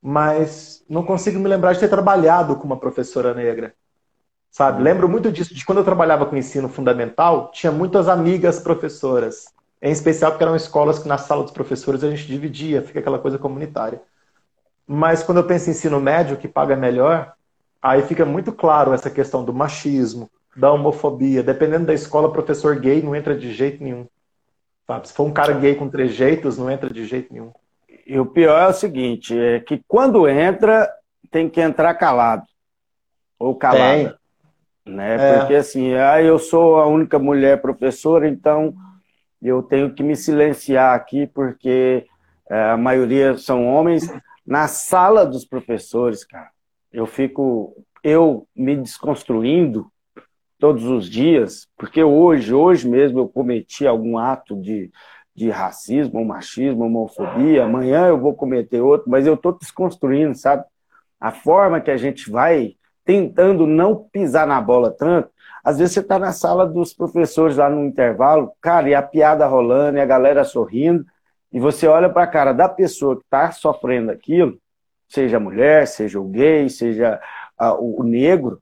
[0.00, 3.74] mas não consigo me lembrar de ter trabalhado com uma professora negra.
[4.50, 4.78] Sabe?
[4.78, 4.84] Uhum.
[4.84, 9.46] Lembro muito disso, de quando eu trabalhava com ensino fundamental, tinha muitas amigas professoras.
[9.80, 13.18] Em especial porque eram escolas que na sala dos professores a gente dividia, fica aquela
[13.18, 14.00] coisa comunitária.
[14.86, 17.32] Mas quando eu penso em ensino médio, que paga melhor,
[17.80, 21.42] aí fica muito claro essa questão do machismo, da homofobia.
[21.42, 24.06] Dependendo da escola, professor gay não entra de jeito nenhum.
[24.86, 25.08] Sabe?
[25.08, 27.52] Se for um cara gay com trejeitos, não entra de jeito nenhum.
[28.06, 30.90] E o pior é o seguinte, é que quando entra,
[31.30, 32.44] tem que entrar calado.
[33.38, 34.18] Ou calada.
[34.84, 34.94] Tem.
[34.94, 35.14] Né?
[35.14, 35.38] É.
[35.38, 38.74] Porque assim, ah, eu sou a única mulher professora, então
[39.40, 42.06] eu tenho que me silenciar aqui porque
[42.50, 44.12] é, a maioria são homens.
[44.44, 46.50] Na sala dos professores, cara,
[46.92, 49.91] eu fico, eu me desconstruindo,
[50.62, 54.92] todos os dias, porque hoje, hoje mesmo eu cometi algum ato de,
[55.34, 60.64] de racismo, machismo, homofobia, amanhã eu vou cometer outro, mas eu estou desconstruindo, sabe?
[61.18, 65.30] A forma que a gente vai tentando não pisar na bola tanto.
[65.64, 69.44] Às vezes você está na sala dos professores lá no intervalo, cara, e a piada
[69.48, 71.04] rolando, e a galera sorrindo,
[71.52, 74.56] e você olha para a cara da pessoa que está sofrendo aquilo,
[75.08, 77.20] seja mulher, seja o gay, seja
[77.58, 78.61] o, o negro,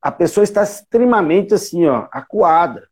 [0.00, 2.88] a pessoa está extremamente assim, ó, acuada.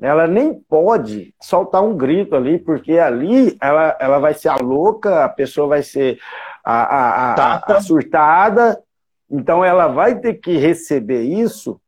[0.00, 5.24] Ela nem pode soltar um grito ali, porque ali ela, ela vai ser a louca,
[5.24, 6.20] a pessoa vai ser
[6.64, 8.80] a, a, a, a surtada,
[9.28, 11.80] então ela vai ter que receber isso.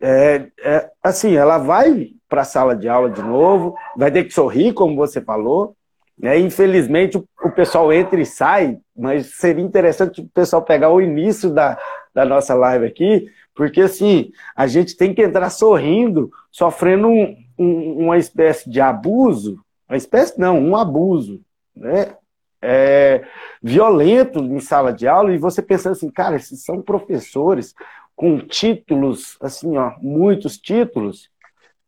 [0.00, 4.32] É, é, assim, ela vai para a sala de aula de novo, vai ter que
[4.32, 5.76] sorrir, como você falou,
[6.18, 6.38] né?
[6.38, 11.50] Infelizmente, o, o, pessoal entra e sai, mas seria interessante o pessoal pegar o início
[11.50, 11.78] da,
[12.14, 18.04] da nossa live aqui, porque assim, a gente tem que entrar sorrindo, sofrendo um, um,
[18.04, 21.40] uma espécie de abuso, uma espécie não, um abuso,
[21.74, 22.16] né?
[22.64, 23.24] É,
[23.60, 27.74] violento em sala de aula, e você pensando assim, cara, esses são professores
[28.14, 31.28] com títulos, assim, ó, muitos títulos,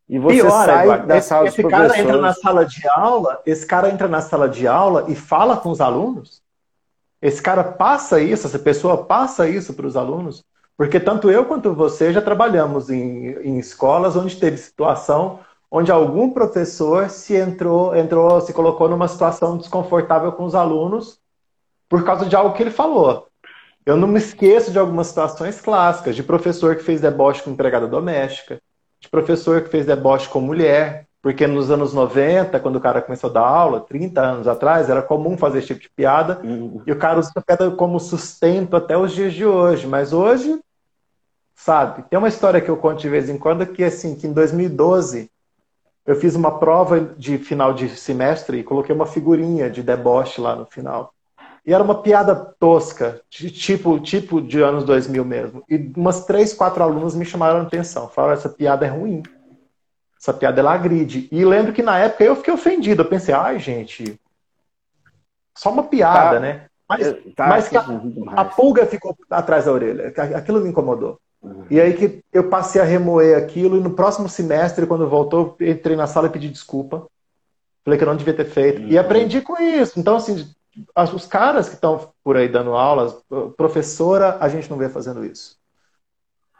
[0.08, 3.42] e você Pior, sai Eduardo, da sala esse, esse cara entra na sala de aula,
[3.46, 6.42] esse cara entra na sala de aula e fala com os alunos?
[7.22, 10.44] Esse cara passa isso, essa pessoa passa isso para os alunos?
[10.76, 15.40] Porque tanto eu quanto você já trabalhamos em, em escolas onde teve situação
[15.76, 21.18] onde algum professor se entrou, entrou, se colocou numa situação desconfortável com os alunos
[21.88, 23.26] por causa de algo que ele falou.
[23.84, 27.88] Eu não me esqueço de algumas situações clássicas, de professor que fez deboche com empregada
[27.88, 28.60] doméstica,
[29.00, 33.28] de professor que fez deboche com mulher, porque nos anos 90, quando o cara começou
[33.28, 36.82] a dar aula, 30 anos atrás, era comum fazer esse tipo de piada, uhum.
[36.86, 39.88] e o cara usa a piada como sustento até os dias de hoje.
[39.88, 40.60] Mas hoje,
[41.54, 44.32] sabe, tem uma história que eu conto de vez em quando que, assim, que em
[44.32, 45.30] 2012,
[46.06, 50.54] eu fiz uma prova de final de semestre e coloquei uma figurinha de deboche lá
[50.54, 51.14] no final.
[51.66, 55.64] E era uma piada tosca, de tipo, tipo de anos 2000 mesmo.
[55.68, 58.06] E umas três, quatro alunos me chamaram a atenção.
[58.06, 59.22] Falaram, essa piada é ruim.
[60.20, 61.26] Essa piada, ela agride.
[61.32, 63.00] E lembro que na época eu fiquei ofendido.
[63.00, 64.20] Eu pensei, ai, gente,
[65.56, 66.66] só uma piada, tá, né?
[66.86, 70.12] Mas, tá, mas a, a, pulga ficou atrás da orelha.
[70.36, 71.18] Aquilo me incomodou.
[71.44, 71.66] Uhum.
[71.70, 73.76] E aí que eu passei a remoer aquilo.
[73.76, 77.06] E no próximo semestre, quando voltou, entrei na sala e pedi desculpa.
[77.84, 78.80] Falei que eu não devia ter feito.
[78.80, 78.88] Uhum.
[78.88, 80.00] E aprendi com isso.
[80.00, 80.48] Então, assim,
[80.96, 83.14] os caras que estão por aí dando aulas,
[83.56, 85.58] professora, a gente não vê fazendo isso.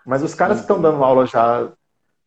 [0.04, 1.68] Mas os caras que estão dando aula já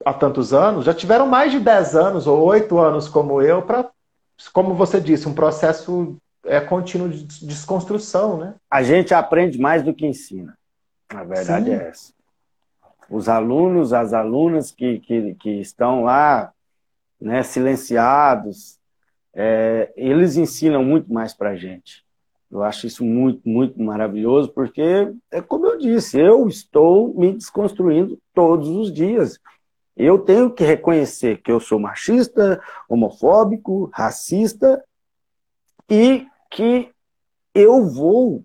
[0.04, 3.88] há tantos anos, já tiveram mais de 10 anos ou 8 anos como eu, para,
[4.52, 8.56] como você disse, um processo é, contínuo de desconstrução, né?
[8.70, 10.58] A gente aprende mais do que ensina.
[11.10, 11.72] A verdade Sim.
[11.72, 12.17] é essa.
[13.10, 16.52] Os alunos, as alunas que, que, que estão lá,
[17.20, 18.78] né, silenciados,
[19.34, 22.06] é, eles ensinam muito mais para a gente.
[22.50, 28.18] Eu acho isso muito, muito maravilhoso, porque, é como eu disse, eu estou me desconstruindo
[28.34, 29.38] todos os dias.
[29.96, 34.84] Eu tenho que reconhecer que eu sou machista, homofóbico, racista
[35.90, 36.90] e que
[37.54, 38.44] eu vou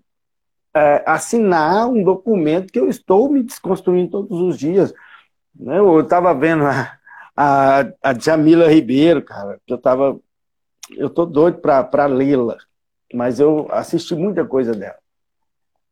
[0.74, 4.92] é, assinar um documento que eu estou me desconstruindo todos os dias.
[5.54, 5.78] Né?
[5.78, 6.98] Eu estava vendo a,
[7.37, 10.18] a, a Jamila Ribeiro, cara, que eu estava
[10.96, 12.58] eu tô doido para lê-la,
[13.12, 14.98] mas eu assisti muita coisa dela.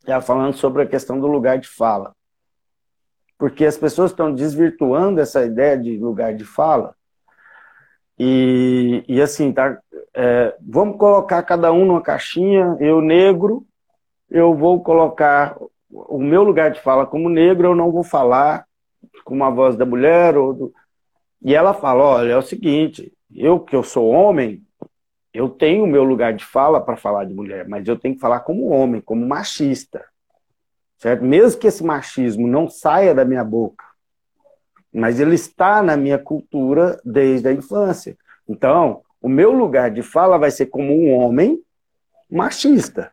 [0.07, 2.15] Ela falando sobre a questão do lugar de fala.
[3.39, 6.95] Porque as pessoas estão desvirtuando essa ideia de lugar de fala.
[8.19, 9.79] E, e assim, tá,
[10.15, 12.77] é, vamos colocar cada um numa caixinha.
[12.81, 13.67] Eu, negro,
[14.31, 15.57] eu vou colocar
[15.91, 18.65] o meu lugar de fala como negro, eu não vou falar
[19.25, 20.37] com uma voz da mulher.
[20.37, 20.75] Ou do...
[21.43, 24.63] E ela fala: olha, é o seguinte, eu que eu sou homem,
[25.33, 28.21] eu tenho o meu lugar de fala para falar de mulher, mas eu tenho que
[28.21, 30.05] falar como homem, como machista.
[30.99, 31.25] Certo?
[31.25, 33.85] Mesmo que esse machismo não saia da minha boca,
[34.93, 38.19] mas ele está na minha cultura desde a infância.
[38.47, 41.63] Então, o meu lugar de fala vai ser como um homem
[42.31, 43.13] machista.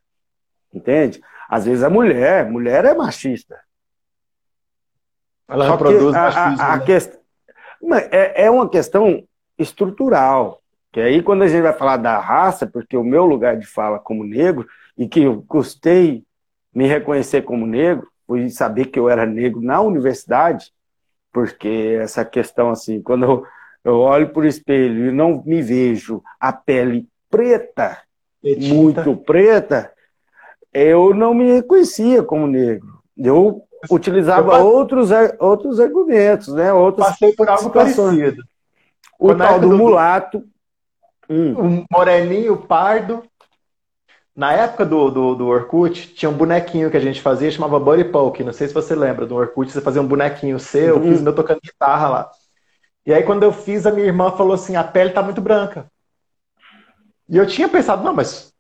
[0.74, 1.22] Entende?
[1.50, 3.60] Às vezes a mulher, mulher é machista.
[5.48, 6.62] Ela reproduz a, machismo.
[6.62, 6.86] A, a né?
[6.86, 7.14] quest...
[8.12, 9.24] é, é uma questão
[9.58, 10.62] estrutural.
[10.92, 14.00] Que aí, quando a gente vai falar da raça, porque o meu lugar de fala
[14.00, 16.24] como negro, e que eu custei
[16.74, 20.72] me reconhecer como negro, fui saber que eu era negro na universidade,
[21.32, 23.46] porque essa questão, assim, quando eu,
[23.84, 28.02] eu olho por espelho e não me vejo a pele preta,
[28.44, 29.92] muito preta,
[30.78, 33.00] eu não me reconhecia como negro.
[33.18, 35.10] Eu utilizava outros,
[35.40, 36.72] outros argumentos, né?
[36.72, 38.44] Outras Passei por algo parecido.
[39.20, 40.44] O tal do, do mulato.
[41.30, 41.54] Hum.
[41.54, 43.24] O moreninho, pardo.
[44.36, 48.06] Na época do, do, do, Orkut, tinha um bonequinho que a gente fazia, chamava Buddy
[48.06, 48.44] Poke.
[48.44, 51.24] Não sei se você lembra do Orkut, você fazia um bonequinho seu, eu fiz uhum.
[51.24, 52.32] meu tocando guitarra lá.
[53.04, 55.90] E aí, quando eu fiz, a minha irmã falou assim: a pele tá muito branca.
[57.28, 58.54] E eu tinha pensado, não, mas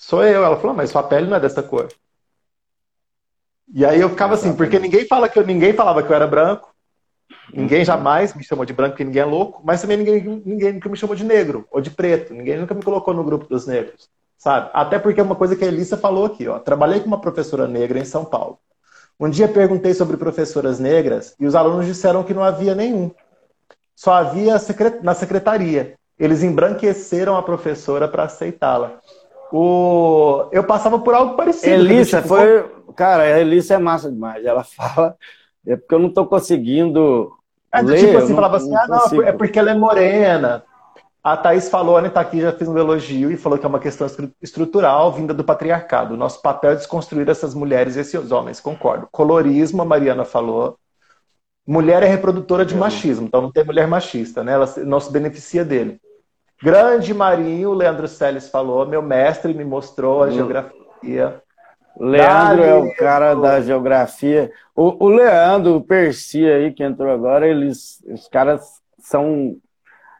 [0.00, 0.42] sou eu.
[0.42, 1.88] Ela falou, mas sua pele não é dessa cor.
[3.72, 6.26] E aí eu ficava assim, porque ninguém fala que eu, ninguém falava que eu era
[6.26, 6.74] branco.
[7.52, 10.88] Ninguém jamais me chamou de branco, porque ninguém é louco, mas também ninguém, ninguém nunca
[10.88, 12.32] me chamou de negro ou de preto.
[12.32, 14.70] Ninguém nunca me colocou no grupo dos negros, sabe?
[14.72, 16.58] Até porque é uma coisa que a Elissa falou aqui, ó.
[16.58, 18.58] Trabalhei com uma professora negra em São Paulo.
[19.18, 23.10] Um dia perguntei sobre professoras negras e os alunos disseram que não havia nenhum.
[23.94, 24.56] Só havia
[25.02, 25.94] na secretaria.
[26.18, 28.98] Eles embranqueceram a professora para aceitá-la.
[29.52, 30.48] O...
[30.52, 31.72] Eu passava por algo parecido.
[31.72, 32.64] Elissa tipo, foi.
[32.94, 34.44] Cara, a Elissa é massa demais.
[34.44, 35.16] Ela fala.
[35.66, 37.32] É porque eu não estou conseguindo.
[37.72, 40.64] É, ler, tipo assim, falava assim: ah, não, é porque ela é morena.
[41.22, 43.68] A Thaís falou, a Anitta tá aqui já fez um elogio e falou que é
[43.68, 44.06] uma questão
[44.40, 46.16] estrutural vinda do patriarcado.
[46.16, 49.06] Nosso papel é desconstruir essas mulheres e esses homens, concordo.
[49.12, 50.78] Colorismo, a Mariana falou.
[51.66, 54.52] Mulher é reprodutora de machismo, então não tem mulher machista, né?
[54.52, 56.00] Ela não se beneficia dele.
[56.62, 60.30] Grande Marinho, o Leandro Seles falou, meu mestre me mostrou a hum.
[60.32, 61.42] geografia.
[61.98, 64.50] Leandro é o cara da geografia.
[64.74, 69.56] O, o Leandro, o Percy aí que entrou agora, eles, os caras são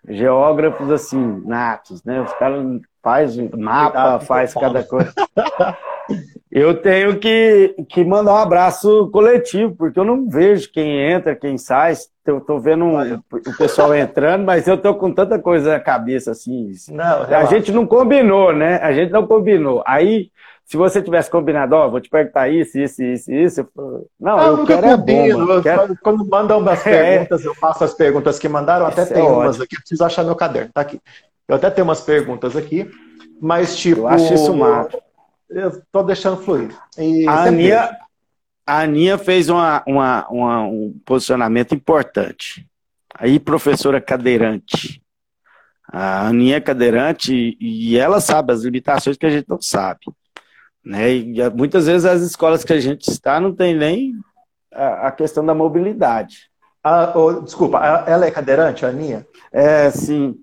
[0.09, 2.20] geógrafos assim, natos, né?
[2.20, 2.64] Os caras
[3.03, 5.12] fazem mapa, faz cada coisa.
[6.51, 11.57] Eu tenho que, que mandar um abraço coletivo, porque eu não vejo quem entra, quem
[11.57, 11.94] sai.
[12.26, 16.32] Eu tô vendo um, o pessoal entrando, mas eu tô com tanta coisa na cabeça
[16.32, 16.72] assim.
[16.90, 18.78] Não, a gente não combinou, né?
[18.78, 19.82] A gente não combinou.
[19.86, 20.30] Aí,
[20.71, 23.68] se você tivesse combinado, ó, vou te perguntar isso, isso, isso, isso.
[23.77, 24.07] Eu...
[24.21, 25.59] Não, eu, eu quero combino.
[25.59, 25.62] é.
[25.62, 25.99] Quero...
[26.01, 27.18] Quando mandam umas é.
[27.18, 28.87] perguntas, eu faço as perguntas que mandaram.
[28.87, 29.64] Até tem é umas ótimo.
[29.64, 30.71] aqui, preciso achar meu caderno.
[30.73, 31.01] Tá aqui.
[31.49, 32.89] Eu até tenho umas perguntas aqui,
[33.41, 34.03] mas tipo.
[34.03, 34.99] Eu acho isso massa
[35.51, 36.71] eu tô deixando fluir.
[36.97, 37.97] E a, Aninha,
[38.66, 42.66] a Aninha fez uma, uma, uma, um posicionamento importante.
[43.14, 45.03] Aí, professora cadeirante.
[45.93, 50.01] A Aninha é cadeirante e ela sabe as limitações que a gente não sabe.
[50.85, 51.12] Né?
[51.12, 54.12] E muitas vezes as escolas que a gente está não tem nem
[54.72, 56.51] a, a questão da mobilidade.
[56.83, 59.26] Ah, oh, desculpa, ela é cadeirante, a Aninha?
[59.53, 60.35] É, sim.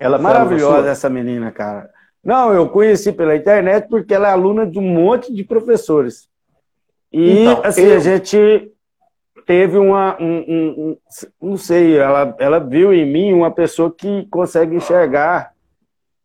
[0.00, 1.90] Ela maravilhosa essa menina, cara.
[2.22, 6.26] Não, eu conheci pela internet porque ela é aluna de um monte de professores.
[7.12, 7.96] E então, assim, eu...
[7.96, 8.72] a gente
[9.46, 10.16] teve uma.
[10.20, 10.68] Um, um,
[11.40, 15.52] um, não sei, ela, ela viu em mim uma pessoa que consegue enxergar,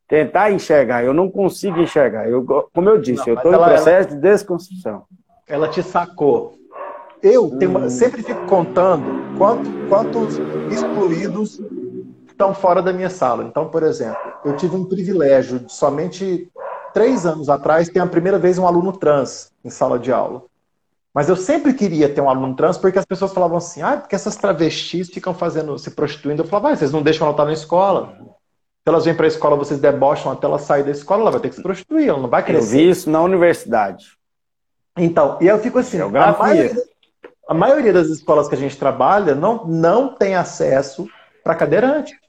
[0.09, 1.05] tentar enxergar.
[1.05, 2.27] Eu não consigo enxergar.
[2.27, 5.03] Eu, como eu disse, não, eu estou em processo ela, de desconstrução.
[5.47, 6.55] Ela te sacou.
[7.21, 7.89] Eu tenho, hum.
[7.89, 10.37] sempre fico contando quanto, quantos
[10.71, 11.61] excluídos
[12.27, 13.43] estão fora da minha sala.
[13.43, 16.49] Então, por exemplo, eu tive um privilégio de somente
[16.93, 20.43] três anos atrás ter a primeira vez um aluno trans em sala de aula.
[21.13, 24.15] Mas eu sempre queria ter um aluno trans porque as pessoas falavam assim, ah, porque
[24.15, 26.41] essas travestis ficam fazendo, se prostituindo.
[26.41, 28.38] Eu falava, ah, vocês não deixam ela estar na escola.
[28.89, 31.39] Se elas vêm para a escola, vocês debocham até ela sair da escola, ela vai
[31.39, 32.75] ter que se prostituir, ela não vai crescer.
[32.75, 34.17] Eu vi isso na universidade.
[34.97, 36.75] Então, e eu fico assim, a maioria,
[37.47, 41.07] a maioria das escolas que a gente trabalha não, não tem acesso
[41.43, 42.19] para cadeirante.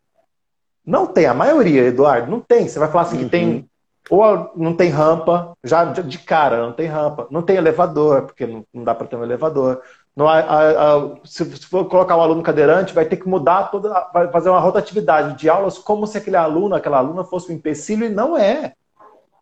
[0.85, 2.69] Não tem, a maioria, Eduardo, não tem.
[2.69, 3.25] Você vai falar assim uhum.
[3.25, 3.49] que tem.
[3.49, 3.67] Uhum.
[4.11, 7.27] Ou não tem rampa, já de cara, não tem rampa.
[7.31, 9.81] Não tem elevador, porque não, não dá para ter um elevador.
[10.15, 13.89] Não, a, a, se, for colocar um aluno cadeirante, vai ter que mudar toda.
[14.13, 18.05] Vai fazer uma rotatividade de aulas como se aquele aluno, aquela aluna fosse um empecilho,
[18.05, 18.75] e não é.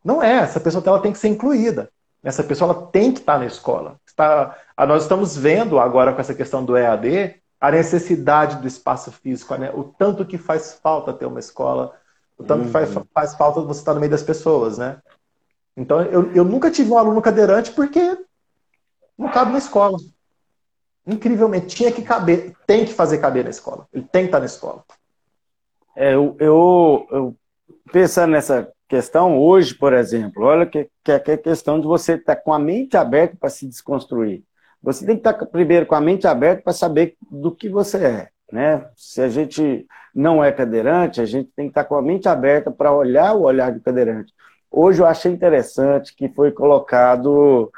[0.04, 0.34] Não é.
[0.38, 1.90] Essa pessoa ela tem que ser incluída.
[2.22, 3.96] Essa pessoa ela tem que estar na escola.
[4.06, 4.56] Está,
[4.86, 9.70] nós estamos vendo agora com essa questão do EAD a necessidade do espaço físico, né?
[9.74, 11.92] o tanto que faz falta ter uma escola,
[12.38, 12.66] o tanto uhum.
[12.66, 13.04] que faz, uhum.
[13.12, 14.98] faz falta você estar no meio das pessoas, né?
[15.76, 18.16] Então, eu, eu nunca tive um aluno cadeirante porque
[19.16, 19.98] não cabe na escola.
[21.09, 23.88] Incrivelmente, tinha que caber, tem que fazer caber na escola.
[23.92, 24.84] Ele tem que estar na escola.
[25.96, 27.36] É, eu, eu, eu
[27.90, 32.36] pensando nessa questão hoje, por exemplo, olha que, que é a questão de você estar
[32.36, 34.44] com a mente aberta para se desconstruir.
[34.82, 38.28] Você tem que estar primeiro com a mente aberta para saber do que você é.
[38.52, 38.86] Né?
[38.94, 42.70] Se a gente não é cadeirante, a gente tem que estar com a mente aberta
[42.70, 44.32] para olhar o olhar do cadeirante.
[44.70, 47.72] Hoje eu achei interessante que foi colocado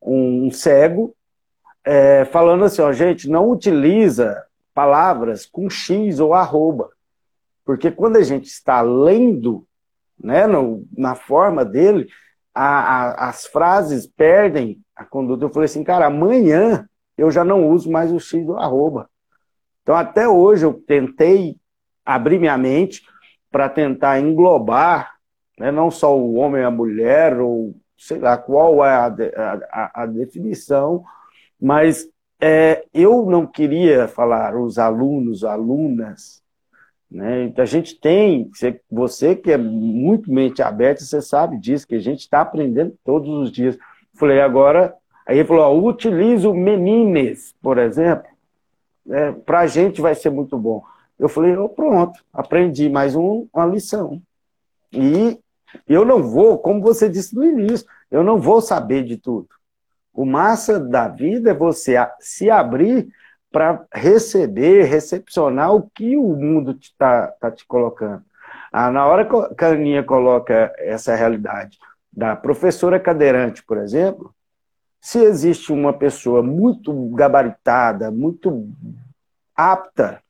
[0.00, 1.14] um cego
[1.84, 6.90] é, falando assim, ó, gente, não utiliza palavras com X ou arroba.
[7.64, 9.66] Porque quando a gente está lendo
[10.22, 12.08] né, no, na forma dele,
[12.54, 15.44] a, a, as frases perdem a conduta.
[15.44, 19.10] Eu falei assim, cara, amanhã eu já não uso mais o X do arroba.
[19.82, 21.56] Então, até hoje, eu tentei
[22.04, 23.02] abrir minha mente
[23.50, 25.16] para tentar englobar
[25.58, 29.06] né, não só o homem e a mulher, ou sei lá qual é a,
[29.70, 31.04] a, a definição,
[31.62, 32.08] mas
[32.40, 36.42] é, eu não queria falar os alunos, alunas,
[37.08, 37.52] né?
[37.56, 38.50] A gente tem,
[38.90, 43.28] você que é muito mente aberta, você sabe disso, que a gente está aprendendo todos
[43.28, 43.78] os dias.
[44.14, 44.92] Falei, agora,
[45.24, 48.26] aí ele falou, ó, utilizo menines, por exemplo,
[49.08, 50.82] é, para a gente vai ser muito bom.
[51.16, 54.20] Eu falei, oh, pronto, aprendi mais um, uma lição.
[54.92, 55.38] E
[55.86, 59.48] eu não vou, como você disse no início, eu não vou saber de tudo.
[60.12, 63.08] O massa da vida é você se abrir
[63.50, 68.22] para receber, recepcionar o que o mundo está tá te colocando.
[68.72, 71.78] Ah, na hora que a Aninha coloca essa realidade
[72.12, 74.34] da professora cadeirante, por exemplo,
[75.00, 78.70] se existe uma pessoa muito gabaritada, muito
[79.54, 80.22] apta,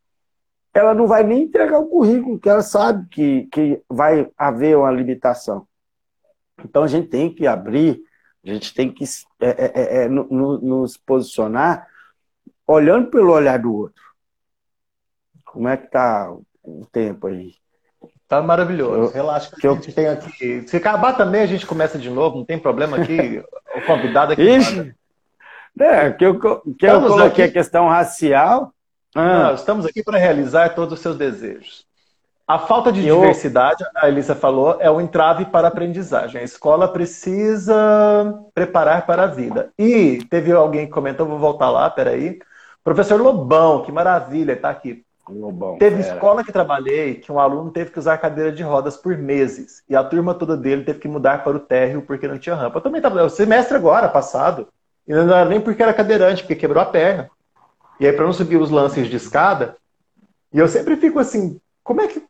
[0.72, 4.90] ela não vai nem entregar o currículo, porque ela sabe que, que vai haver uma
[4.90, 5.66] limitação.
[6.64, 8.00] Então a gente tem que abrir,
[8.44, 9.04] a gente tem que
[9.40, 11.86] é, é, é, é no, no, nos posicionar
[12.66, 14.02] olhando pelo olhar do outro.
[15.44, 17.54] Como é que tá o tempo aí?
[18.26, 18.94] Tá maravilhoso.
[18.94, 19.94] Eu, Relaxa que, que a gente eu...
[19.94, 20.66] tem aqui.
[20.66, 23.44] Se acabar também, a gente começa de novo, não tem problema aqui.
[23.76, 24.42] o convidado aqui.
[24.42, 24.94] Ixi.
[25.78, 27.42] É, que eu, que eu coloquei aqui...
[27.42, 28.72] a questão racial.
[29.14, 29.44] Ah.
[29.44, 31.86] Não, estamos aqui para realizar todos os seus desejos.
[32.46, 33.20] A falta de eu...
[33.20, 36.40] diversidade, a Elisa falou, é o um entrave para a aprendizagem.
[36.40, 39.70] A escola precisa preparar para a vida.
[39.78, 42.38] E teve alguém que comentou, vou voltar lá, peraí.
[42.82, 45.04] Professor Lobão, que maravilha, está aqui.
[45.28, 46.14] Lobão, teve era.
[46.14, 49.82] escola que trabalhei que um aluno teve que usar cadeira de rodas por meses.
[49.88, 52.78] E a turma toda dele teve que mudar para o térreo porque não tinha rampa.
[52.78, 53.22] Eu também estava.
[53.22, 54.66] O semestre agora, passado.
[55.06, 57.30] E não era nem porque era cadeirante, porque quebrou a perna.
[58.00, 59.76] E aí, para não subir os lances de escada,
[60.52, 62.22] e eu sempre fico assim, como é que,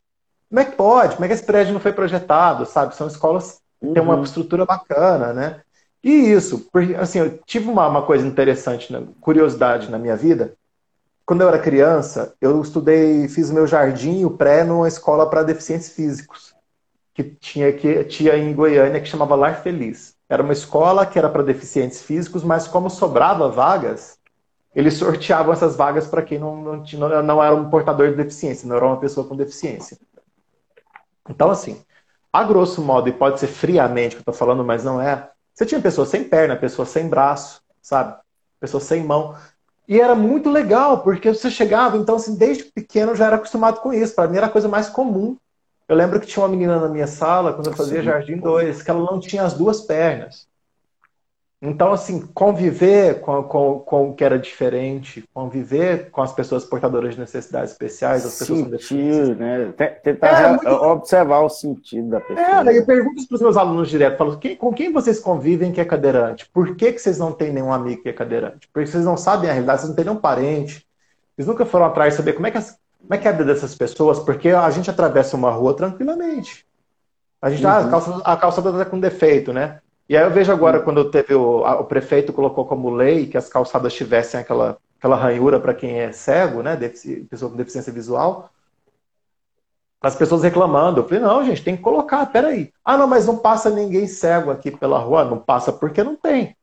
[0.52, 1.14] como é que pode?
[1.14, 2.94] Como é que esse prédio não foi projetado, sabe?
[2.94, 3.94] São escolas que uhum.
[3.94, 4.22] têm uma uhum.
[4.22, 5.62] estrutura bacana, né?
[6.04, 9.02] E isso, porque, assim, eu tive uma, uma coisa interessante, né?
[9.18, 10.52] curiosidade na minha vida.
[11.24, 15.42] Quando eu era criança, eu estudei, fiz o meu jardim, o pré, numa escola para
[15.42, 16.54] deficientes físicos,
[17.14, 20.16] que tinha, que tinha em Goiânia, que chamava Lar Feliz.
[20.28, 24.18] Era uma escola que era para deficientes físicos, mas como sobrava vagas,
[24.74, 28.68] eles sorteavam essas vagas para quem não, não, não, não era um portador de deficiência,
[28.68, 29.96] não era uma pessoa com deficiência.
[31.28, 31.82] Então, assim,
[32.32, 35.66] a grosso modo, e pode ser friamente que eu estou falando, mas não é, você
[35.66, 38.16] tinha pessoa sem perna, pessoa sem braço, sabe?
[38.58, 39.36] Pessoa sem mão.
[39.86, 43.80] E era muito legal, porque você chegava, então, assim, desde pequeno eu já era acostumado
[43.80, 44.14] com isso.
[44.14, 45.36] Para mim era a coisa mais comum.
[45.88, 48.06] Eu lembro que tinha uma menina na minha sala, quando eu fazia Sim.
[48.06, 50.46] Jardim 2, que ela não tinha as duas pernas.
[51.64, 57.14] Então, assim, conviver com, com, com o que era diferente, conviver com as pessoas portadoras
[57.14, 59.72] de necessidades especiais, as pessoas Sentir, né?
[60.02, 60.68] Tentar é, muito...
[60.68, 62.68] observar o sentido da pessoa.
[62.68, 65.80] É, eu pergunto para os meus alunos direto, falo, quem, com quem vocês convivem que
[65.80, 66.50] é cadeirante?
[66.52, 68.68] Por que, que vocês não têm nenhum amigo que é cadeirante?
[68.72, 70.84] Porque vocês não sabem a realidade, vocês não têm nenhum parente.
[71.36, 73.44] Vocês nunca foram atrás saber como é, que as, como é que é a vida
[73.44, 76.66] dessas pessoas, porque a gente atravessa uma rua tranquilamente.
[77.40, 77.70] A gente, uhum.
[77.70, 79.78] ah, a, calça, a calçada está com defeito, né?
[80.12, 80.82] E aí eu vejo agora, hum.
[80.82, 85.16] quando teve o, a, o prefeito colocou como lei que as calçadas tivessem aquela, aquela
[85.16, 86.76] ranhura para quem é cego, né?
[86.76, 88.50] Defici, pessoa com deficiência visual.
[90.02, 91.00] As pessoas reclamando.
[91.00, 92.70] Eu falei, não, gente, tem que colocar, peraí.
[92.84, 95.24] Ah, não, mas não passa ninguém cego aqui pela rua.
[95.24, 96.54] Não passa porque não tem.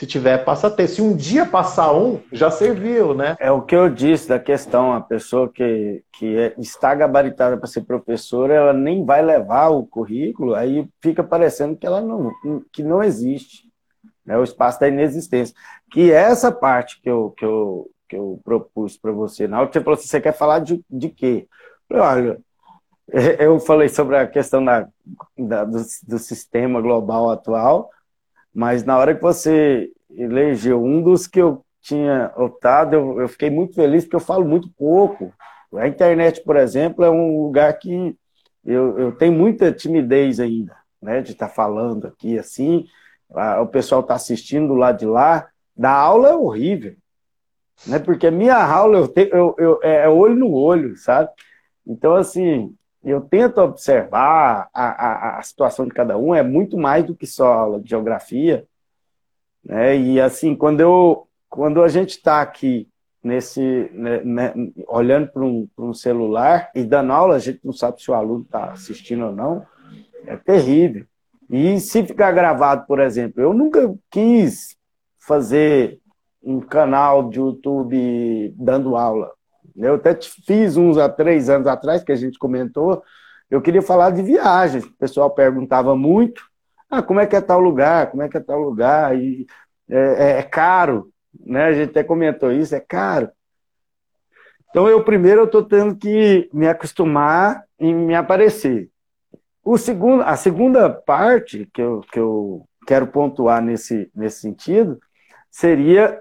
[0.00, 0.88] Se tiver, passa a ter.
[0.88, 3.36] Se um dia passar um, já serviu, né?
[3.38, 7.66] É o que eu disse da questão, a pessoa que, que é, está gabaritada para
[7.66, 12.32] ser professora, ela nem vai levar o currículo, aí fica parecendo que ela não,
[12.72, 13.70] que não existe.
[14.24, 14.38] Né?
[14.38, 15.54] O espaço da inexistência.
[15.92, 19.46] Que é essa parte que eu, que eu, que eu propus para você.
[19.46, 21.46] Na hora que você falou assim, você quer falar de, de quê?
[21.92, 22.40] Olha,
[23.38, 24.88] eu falei sobre a questão da,
[25.36, 25.76] da do,
[26.08, 27.90] do sistema global atual,
[28.54, 33.50] mas na hora que você elegeu um dos que eu tinha optado, eu, eu fiquei
[33.50, 35.32] muito feliz porque eu falo muito pouco.
[35.74, 38.16] A internet, por exemplo, é um lugar que
[38.64, 42.86] eu, eu tenho muita timidez ainda, né, de estar tá falando aqui assim.
[43.60, 45.48] o pessoal está assistindo do lado de lá.
[45.76, 46.94] Da aula é horrível,
[47.86, 47.98] né?
[47.98, 51.30] Porque a minha aula eu tenho, eu, eu, é olho no olho, sabe?
[51.86, 57.04] Então, assim, eu tento observar a, a, a, situação de cada um, é muito mais
[57.04, 58.66] do que só aula de geografia.
[59.64, 59.96] Né?
[59.96, 62.88] E assim, quando, eu, quando a gente está aqui
[63.22, 64.54] nesse né, né,
[64.86, 68.42] olhando para um, um, celular e dando aula, a gente não sabe se o aluno
[68.42, 69.66] está assistindo ou não,
[70.26, 71.06] é terrível.
[71.48, 74.76] E se ficar gravado, por exemplo, eu nunca quis
[75.18, 75.98] fazer
[76.42, 79.32] um canal de YouTube dando aula.
[79.86, 80.16] Eu até
[80.46, 83.02] fiz uns há três anos atrás, que a gente comentou.
[83.50, 84.84] Eu queria falar de viagens.
[84.84, 86.42] O pessoal perguntava muito.
[86.90, 88.10] Ah, como é que é tal lugar?
[88.10, 89.16] Como é que é tal lugar?
[89.16, 89.46] E
[89.88, 91.64] é, é, é caro, né?
[91.64, 93.30] A gente até comentou isso, é caro.
[94.70, 98.88] Então eu primeiro estou tendo que me acostumar e me aparecer.
[99.64, 104.98] O segundo, a segunda parte que eu, que eu quero pontuar nesse, nesse sentido
[105.50, 106.20] seria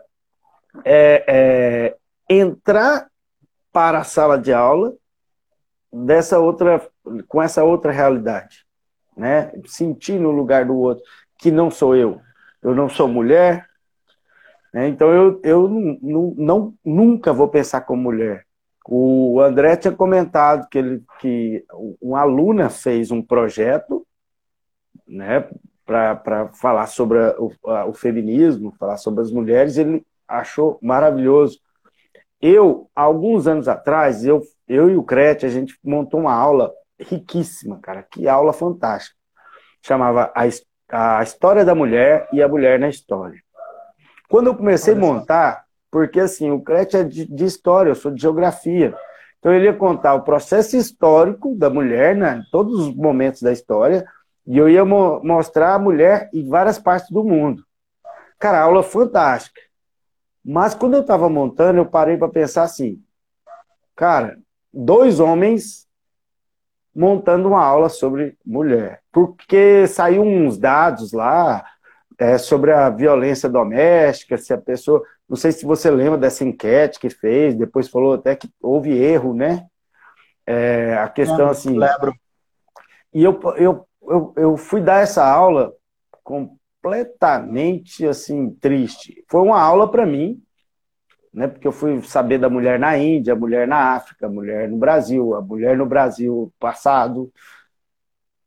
[0.84, 1.96] é, é,
[2.28, 3.08] entrar
[3.72, 4.94] para a sala de aula
[5.92, 6.88] dessa outra,
[7.28, 8.66] com essa outra realidade,
[9.18, 9.52] né?
[9.66, 11.04] Sentir no lugar do outro
[11.38, 12.22] que não sou eu,
[12.62, 13.66] eu não sou mulher,
[14.74, 14.88] né?
[14.88, 18.46] então eu, eu não, não, nunca vou pensar como mulher.
[18.86, 21.64] O André tinha comentado que, ele, que
[22.02, 24.06] uma aluna fez um projeto
[25.08, 25.48] né,
[25.86, 31.60] para falar sobre o, o, feminismo, falar sobre as mulheres, ele achou maravilhoso.
[32.42, 37.80] Eu, alguns anos atrás, eu, eu e o Crete, a gente montou uma aula riquíssima,
[37.82, 39.16] cara, que aula fantástica.
[39.82, 43.40] Chamava a, a História da Mulher e a Mulher na História.
[44.30, 48.12] Quando eu comecei a montar, porque assim, o Crete é de, de história, eu sou
[48.12, 48.96] de geografia.
[49.40, 54.06] Então ele ia contar o processo histórico da mulher, né, todos os momentos da história,
[54.46, 57.64] e eu ia mo mostrar a mulher em várias partes do mundo.
[58.38, 59.62] Cara, aula fantástica.
[60.44, 63.02] Mas quando eu estava montando, eu parei para pensar assim,
[63.96, 64.38] cara,
[64.74, 65.88] dois homens
[66.96, 69.02] montando uma aula sobre mulher.
[69.12, 71.66] Porque saiu uns dados lá
[72.18, 75.04] é, sobre a violência doméstica, se a pessoa.
[75.28, 79.34] Não sei se você lembra dessa enquete que fez, depois falou até que houve erro,
[79.34, 79.68] né?
[80.46, 81.78] É, a questão assim.
[81.78, 82.14] Lembro.
[83.14, 85.74] E eu, eu eu, eu fui dar essa aula
[86.82, 89.24] completamente assim triste.
[89.28, 90.42] Foi uma aula para mim,
[91.34, 91.48] né?
[91.48, 95.42] Porque eu fui saber da mulher na Índia, mulher na África, mulher no Brasil, a
[95.42, 97.32] mulher no Brasil passado.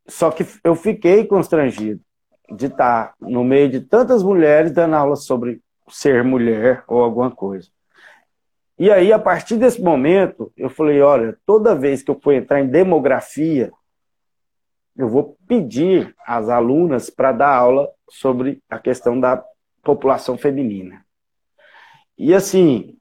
[0.09, 2.01] Só que eu fiquei constrangido
[2.51, 7.68] de estar no meio de tantas mulheres dando aula sobre ser mulher ou alguma coisa.
[8.78, 12.61] E aí, a partir desse momento, eu falei: olha, toda vez que eu for entrar
[12.61, 13.70] em demografia,
[14.97, 19.43] eu vou pedir às alunas para dar aula sobre a questão da
[19.82, 21.05] população feminina.
[22.16, 22.97] E assim,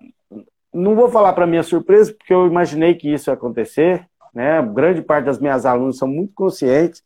[0.74, 4.62] não vou falar para minha surpresa, porque eu imaginei que isso ia acontecer, né?
[4.62, 7.04] Grande parte das minhas alunas são muito conscientes.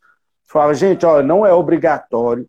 [0.47, 2.47] Fala, gente, ó, não é obrigatório,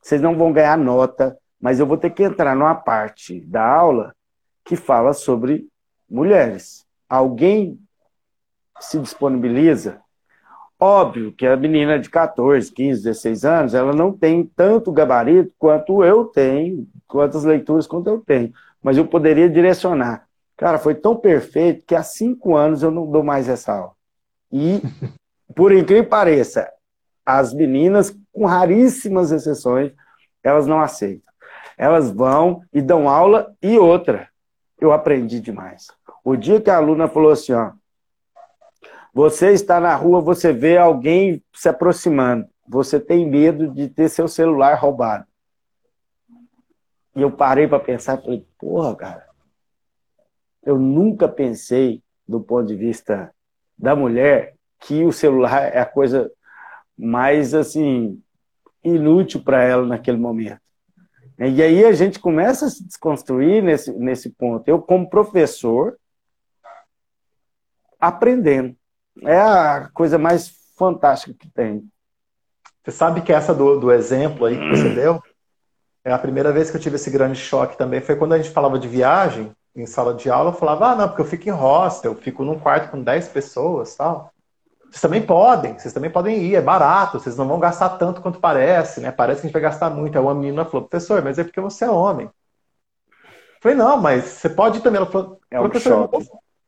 [0.00, 4.14] vocês não vão ganhar nota, mas eu vou ter que entrar numa parte da aula
[4.64, 5.68] que fala sobre
[6.08, 6.86] mulheres.
[7.08, 7.78] Alguém
[8.80, 10.02] se disponibiliza
[10.86, 16.04] Óbvio que a menina de 14, 15, 16 anos, ela não tem tanto gabarito quanto
[16.04, 18.52] eu tenho, quantas leituras quanto eu tenho.
[18.82, 20.26] Mas eu poderia direcionar.
[20.58, 23.92] Cara, foi tão perfeito que há cinco anos eu não dou mais essa aula.
[24.52, 24.82] E,
[25.56, 26.70] por incrível que pareça,
[27.24, 29.90] as meninas, com raríssimas exceções,
[30.42, 31.32] elas não aceitam.
[31.78, 34.28] Elas vão e dão aula e outra.
[34.78, 35.86] Eu aprendi demais.
[36.22, 37.72] O dia que a aluna falou assim, ó,
[39.14, 42.48] você está na rua, você vê alguém se aproximando.
[42.66, 45.24] Você tem medo de ter seu celular roubado.
[47.14, 49.28] E eu parei para pensar falei, porra, cara,
[50.64, 53.32] eu nunca pensei, do ponto de vista
[53.78, 56.28] da mulher, que o celular é a coisa
[56.98, 58.20] mais, assim,
[58.82, 60.60] inútil para ela naquele momento.
[61.38, 64.66] E aí a gente começa a se desconstruir nesse, nesse ponto.
[64.66, 65.96] Eu, como professor,
[68.00, 68.76] aprendendo
[69.22, 71.88] é a coisa mais fantástica que tem.
[72.82, 75.22] Você sabe que essa do, do exemplo aí que você deu,
[76.04, 78.00] é a primeira vez que eu tive esse grande choque também.
[78.00, 81.08] Foi quando a gente falava de viagem em sala de aula, eu falava, ah, não,
[81.08, 84.30] porque eu fico em hostel, eu fico num quarto com 10 pessoas tal.
[84.84, 88.38] Vocês também podem, vocês também podem ir, é barato, vocês não vão gastar tanto quanto
[88.38, 89.10] parece, né?
[89.10, 90.16] Parece que a gente vai gastar muito.
[90.16, 92.26] Aí uma menina falou, professor, mas é porque você é homem.
[92.26, 93.12] Eu
[93.60, 94.98] falei, não, mas você pode ir também.
[94.98, 96.22] Ela falou, é um professor, eu não, vou,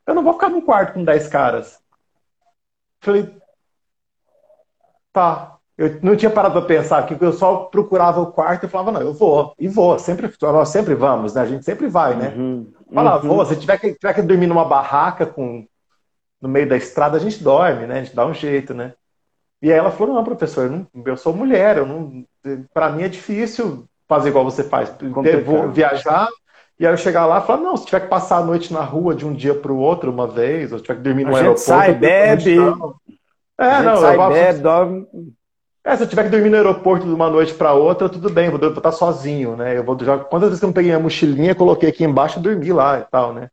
[0.08, 1.78] eu não vou ficar num quarto com 10 caras.
[3.00, 3.36] Falei,
[5.12, 5.56] tá.
[5.78, 9.02] Eu não tinha parado para pensar que eu só procurava o quarto e falava, não,
[9.02, 11.42] eu vou, e vou, sempre, nós sempre vamos, né?
[11.42, 12.32] A gente sempre vai, né?
[12.34, 13.28] Uhum, Fala, uhum.
[13.28, 15.66] vou, se tiver que, tiver que dormir numa barraca com,
[16.40, 17.98] no meio da estrada, a gente dorme, né?
[17.98, 18.94] A gente dá um jeito, né?
[19.60, 22.24] E aí ela falou, não, professor, eu, não, eu sou mulher, eu não,
[22.72, 24.94] para mim é difícil fazer igual você faz,
[25.44, 26.28] vou viajar,
[26.78, 28.82] e aí eu chegar lá e falar, não, se tiver que passar a noite na
[28.82, 31.38] rua de um dia para o outro uma vez, ou tiver que dormir no a
[31.38, 31.60] aeroporto...
[31.60, 32.56] sai, bebe...
[33.58, 35.06] É, a não, sai, eu, bebe, dorme...
[35.82, 38.50] É, se eu tiver que dormir no aeroporto de uma noite para outra, tudo bem,
[38.50, 39.78] vou estar sozinho, né?
[39.78, 42.42] Eu vou já quantas vezes que eu não peguei a mochilinha, coloquei aqui embaixo e
[42.42, 43.48] dormi lá e tal, né?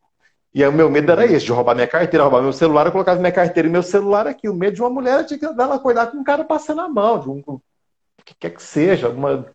[0.52, 2.92] E aí, o meu medo era esse, de roubar minha carteira, roubar meu celular, eu
[2.92, 4.50] colocava minha carteira e meu celular aqui.
[4.50, 7.30] O medo de uma mulher dar ela acordar com um cara passando a mão, de
[7.30, 7.62] um o
[8.26, 9.46] que quer que seja, alguma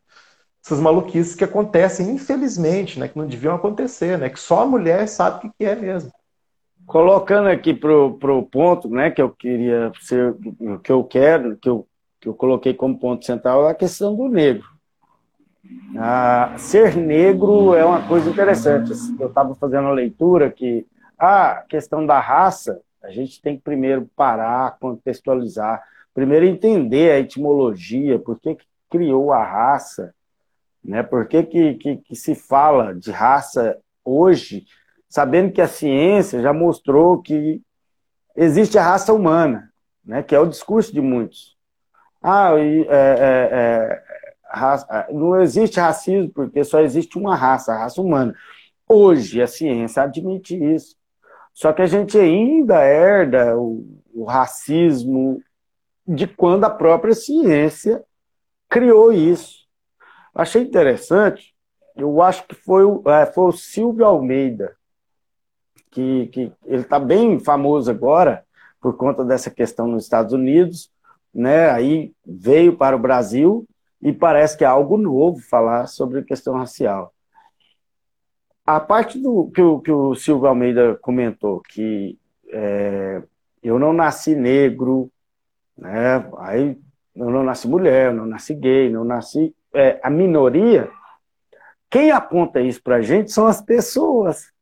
[0.68, 3.08] essas maluquices que acontecem, infelizmente, né?
[3.08, 4.28] Que não deviam acontecer, né?
[4.28, 6.12] Que só a mulher sabe o que é mesmo.
[6.86, 10.34] Colocando aqui pro, pro ponto, né, que eu queria ser,
[10.82, 11.86] que eu quero, que eu
[12.20, 14.66] que eu coloquei como ponto central, é a questão do negro.
[15.96, 18.92] Ah, ser negro é uma coisa interessante.
[19.18, 20.86] Eu estava fazendo uma leitura que
[21.18, 28.18] a questão da raça, a gente tem que primeiro parar, contextualizar, primeiro entender a etimologia,
[28.18, 28.56] por que
[28.90, 30.14] criou a raça,
[30.84, 31.02] né?
[31.02, 34.66] por que, que, que, que se fala de raça hoje,
[35.08, 37.62] sabendo que a ciência já mostrou que
[38.36, 39.70] existe a raça humana,
[40.04, 40.22] né?
[40.22, 41.56] que é o discurso de muitos.
[42.22, 44.02] Ah, é, é, é,
[44.48, 48.34] raça, não existe racismo porque só existe uma raça, a raça humana.
[48.88, 50.96] Hoje a ciência admite isso.
[51.52, 55.42] Só que a gente ainda herda o, o racismo
[56.06, 58.02] de quando a própria ciência
[58.68, 59.57] criou isso.
[60.38, 61.52] Achei interessante,
[61.96, 64.76] eu acho que foi, é, foi o Silvio Almeida,
[65.90, 68.44] que, que ele está bem famoso agora
[68.80, 70.92] por conta dessa questão nos Estados Unidos,
[71.34, 73.66] né, aí veio para o Brasil
[74.00, 77.12] e parece que é algo novo falar sobre a questão racial.
[78.64, 82.16] A parte do que o, que o Silvio Almeida comentou, que
[82.52, 83.24] é,
[83.60, 85.10] eu não nasci negro,
[85.76, 86.78] né, aí
[87.16, 89.52] eu não nasci mulher, eu não nasci gay, não nasci.
[89.78, 90.90] É, a minoria,
[91.88, 94.52] quem aponta isso para a gente são as pessoas.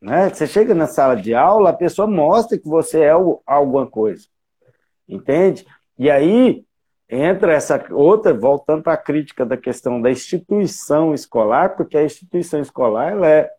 [0.00, 0.30] Né?
[0.30, 4.28] Você chega na sala de aula, a pessoa mostra que você é alguma coisa.
[5.08, 5.66] Entende?
[5.98, 6.64] E aí
[7.08, 12.60] entra essa outra, voltando para a crítica da questão da instituição escolar, porque a instituição
[12.60, 13.50] escolar ela é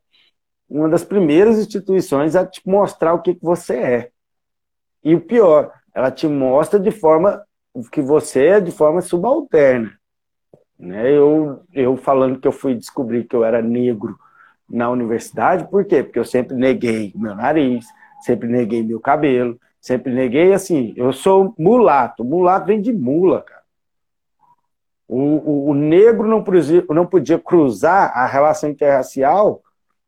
[0.69, 4.11] uma das primeiras instituições a te mostrar o que, que você é.
[5.03, 7.45] E o pior, ela te mostra de forma
[7.91, 9.91] que você é de forma subalterna.
[10.77, 11.11] Né?
[11.11, 14.17] Eu, eu falando que eu fui descobrir que eu era negro
[14.69, 16.03] na universidade, por quê?
[16.03, 17.85] Porque eu sempre neguei meu nariz,
[18.21, 22.23] sempre neguei meu cabelo, Sempre neguei assim, eu sou mulato.
[22.23, 23.61] Mulato vem de mula, cara.
[25.07, 26.43] O, o, o negro não
[26.89, 29.61] não podia cruzar a relação interracial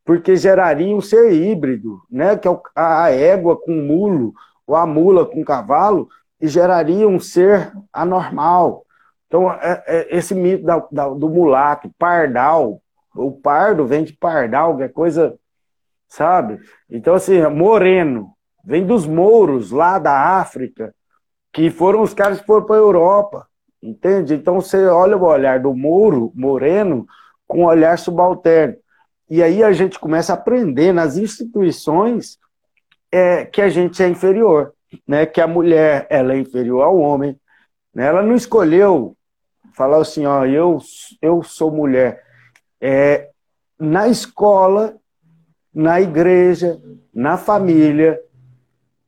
[0.04, 2.36] porque geraria um ser híbrido, né?
[2.36, 4.34] que é a égua com mulo,
[4.66, 6.08] ou a mula com cavalo,
[6.40, 8.84] e geraria um ser anormal.
[9.28, 12.82] Então, é, é esse mito da, da, do mulato, pardal,
[13.14, 15.38] o pardo vem de pardal, que é coisa,
[16.08, 16.58] sabe?
[16.90, 18.32] Então, assim, moreno,
[18.64, 20.94] vem dos mouros lá da África,
[21.52, 23.48] que foram os caras que foram para a Europa,
[23.82, 24.34] entende?
[24.34, 27.06] Então você olha o olhar do mouro, moreno,
[27.46, 28.76] com o olhar subalterno.
[29.30, 32.38] E aí a gente começa a aprender nas instituições
[33.10, 34.72] é, que a gente é inferior,
[35.06, 35.26] né?
[35.26, 37.38] que a mulher ela é inferior ao homem.
[37.94, 38.06] Né?
[38.06, 39.16] Ela não escolheu
[39.78, 40.78] falar assim, ó, eu,
[41.22, 42.24] eu sou mulher.
[42.80, 43.30] É,
[43.78, 44.96] na escola,
[45.72, 46.82] na igreja,
[47.14, 48.20] na família,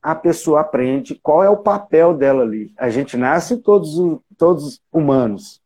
[0.01, 2.73] a pessoa aprende qual é o papel dela ali.
[2.77, 3.97] A gente nasce todos,
[4.37, 5.61] todos humanos,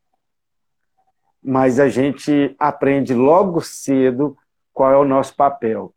[1.42, 4.36] mas a gente aprende logo cedo
[4.74, 5.94] qual é o nosso papel.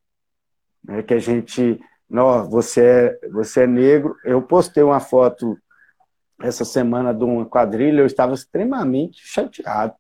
[0.87, 2.83] É que a gente, não, você
[3.23, 4.15] é, você é negro.
[4.23, 5.59] Eu postei uma foto
[6.41, 9.95] essa semana de uma quadrilha, eu estava extremamente chateado.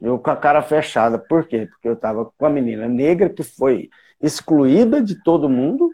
[0.00, 1.18] Eu com a cara fechada.
[1.18, 1.66] Por quê?
[1.70, 3.90] Porque eu estava com a menina negra que foi
[4.20, 5.90] excluída de todo mundo,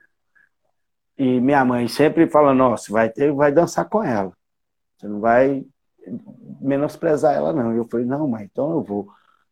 [1.18, 4.32] e minha mãe sempre fala, nossa, vai ter, vai dançar com ela.
[4.96, 5.64] Você não vai
[6.60, 7.72] menosprezar ela, não.
[7.72, 9.08] Eu falei, não, mãe, então eu vou.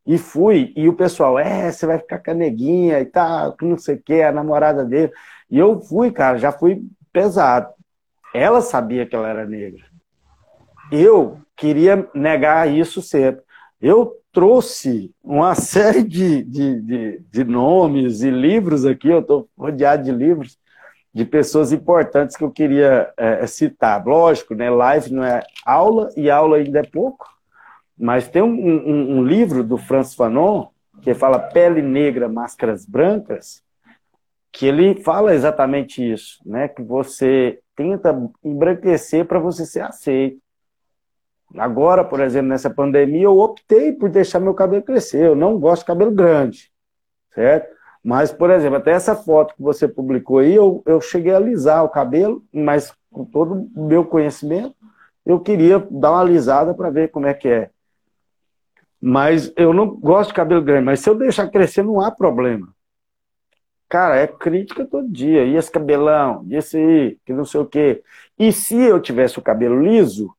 [0.07, 3.67] E fui, e o pessoal, é, você vai ficar com a neguinha e tal, que
[3.67, 5.13] não sei o que, a namorada dele.
[5.51, 6.83] E eu fui, cara, já fui
[7.13, 7.69] pesado.
[8.35, 9.85] Ela sabia que ela era negra.
[10.91, 13.43] Eu queria negar isso sempre.
[13.81, 20.05] Eu trouxe uma série de, de, de, de nomes e livros aqui, eu estou rodeado
[20.05, 20.59] de livros,
[21.12, 24.07] de pessoas importantes que eu queria é, citar.
[24.07, 27.26] Lógico, né, live não é aula e aula ainda é pouco,
[27.99, 30.68] mas tem um, um, um livro do Francis Fanon
[31.03, 33.62] que fala Pele Negra, Máscaras Brancas,
[34.53, 38.12] que ele fala exatamente isso, né, que você tenta
[38.43, 40.41] embranquecer para você ser aceito.
[41.57, 45.24] Agora, por exemplo, nessa pandemia, eu optei por deixar meu cabelo crescer.
[45.24, 46.72] Eu não gosto de cabelo grande,
[47.33, 47.72] certo?
[48.03, 51.85] Mas, por exemplo, até essa foto que você publicou aí, eu, eu cheguei a alisar
[51.85, 54.74] o cabelo, mas com todo o meu conhecimento,
[55.24, 57.70] eu queria dar uma alisada para ver como é que é.
[59.01, 62.68] Mas eu não gosto de cabelo grande, mas se eu deixar crescer, não há problema.
[63.89, 65.45] Cara, é crítica todo dia.
[65.45, 68.03] E esse cabelão, e esse aí, que não sei o quê.
[68.39, 70.34] E se eu tivesse o cabelo liso,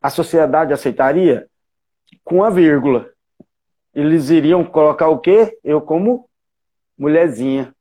[0.00, 1.48] a sociedade aceitaria?
[2.24, 3.10] Com a vírgula.
[3.94, 5.58] Eles iriam colocar o quê?
[5.62, 6.28] Eu como
[6.96, 7.74] mulherzinha.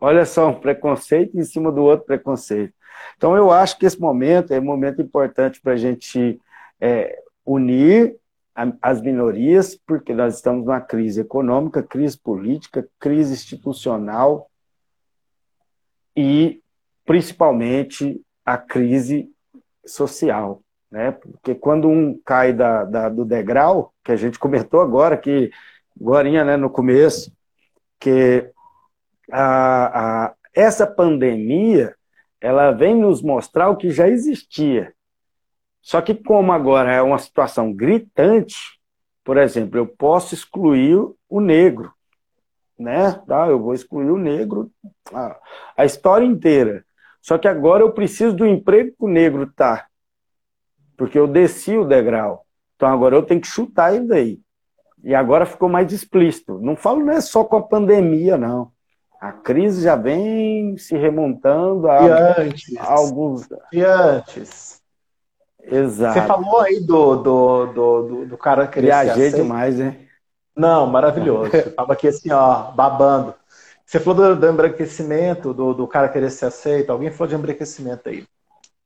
[0.00, 2.74] Olha só, um preconceito em cima do outro preconceito.
[3.16, 6.40] Então, eu acho que esse momento é um momento importante para a gente
[6.80, 8.16] é, unir
[8.54, 14.50] as minorias, porque nós estamos numa crise econômica, crise política, crise institucional
[16.16, 16.60] e,
[17.04, 19.30] principalmente, a crise
[19.86, 20.62] social.
[20.90, 21.12] Né?
[21.12, 25.50] Porque quando um cai da, da, do degrau, que a gente comentou agora, que
[25.98, 27.32] agora né, no começo,
[27.98, 28.50] que
[29.30, 31.94] a, a, essa pandemia
[32.40, 34.92] ela vem nos mostrar o que já existia.
[35.82, 38.56] Só que como agora é uma situação gritante,
[39.24, 40.96] por exemplo, eu posso excluir
[41.28, 41.92] o negro,
[42.78, 43.12] né?
[43.26, 43.48] Tá?
[43.48, 44.70] Eu vou excluir o negro,
[45.12, 45.36] a,
[45.76, 46.84] a história inteira.
[47.20, 49.86] Só que agora eu preciso do emprego que o negro tá,
[50.96, 52.46] porque eu desci o degrau.
[52.76, 54.40] Então agora eu tenho que chutar ele daí.
[55.04, 56.60] E agora ficou mais explícito.
[56.60, 58.70] Não falo não é só com a pandemia, não.
[59.20, 63.48] A crise já vem se remontando a, e antes, a alguns.
[63.72, 64.81] E antes.
[65.64, 66.18] Exato.
[66.18, 69.96] Você falou aí do, do, do, do, do cara querer Viajei demais, né?
[70.56, 71.50] Não, maravilhoso.
[71.54, 73.34] Eu tava aqui assim, ó, babando.
[73.86, 76.90] Você falou do, do embranquecimento, do, do cara querer ser aceito.
[76.90, 78.24] Alguém falou de embranquecimento aí.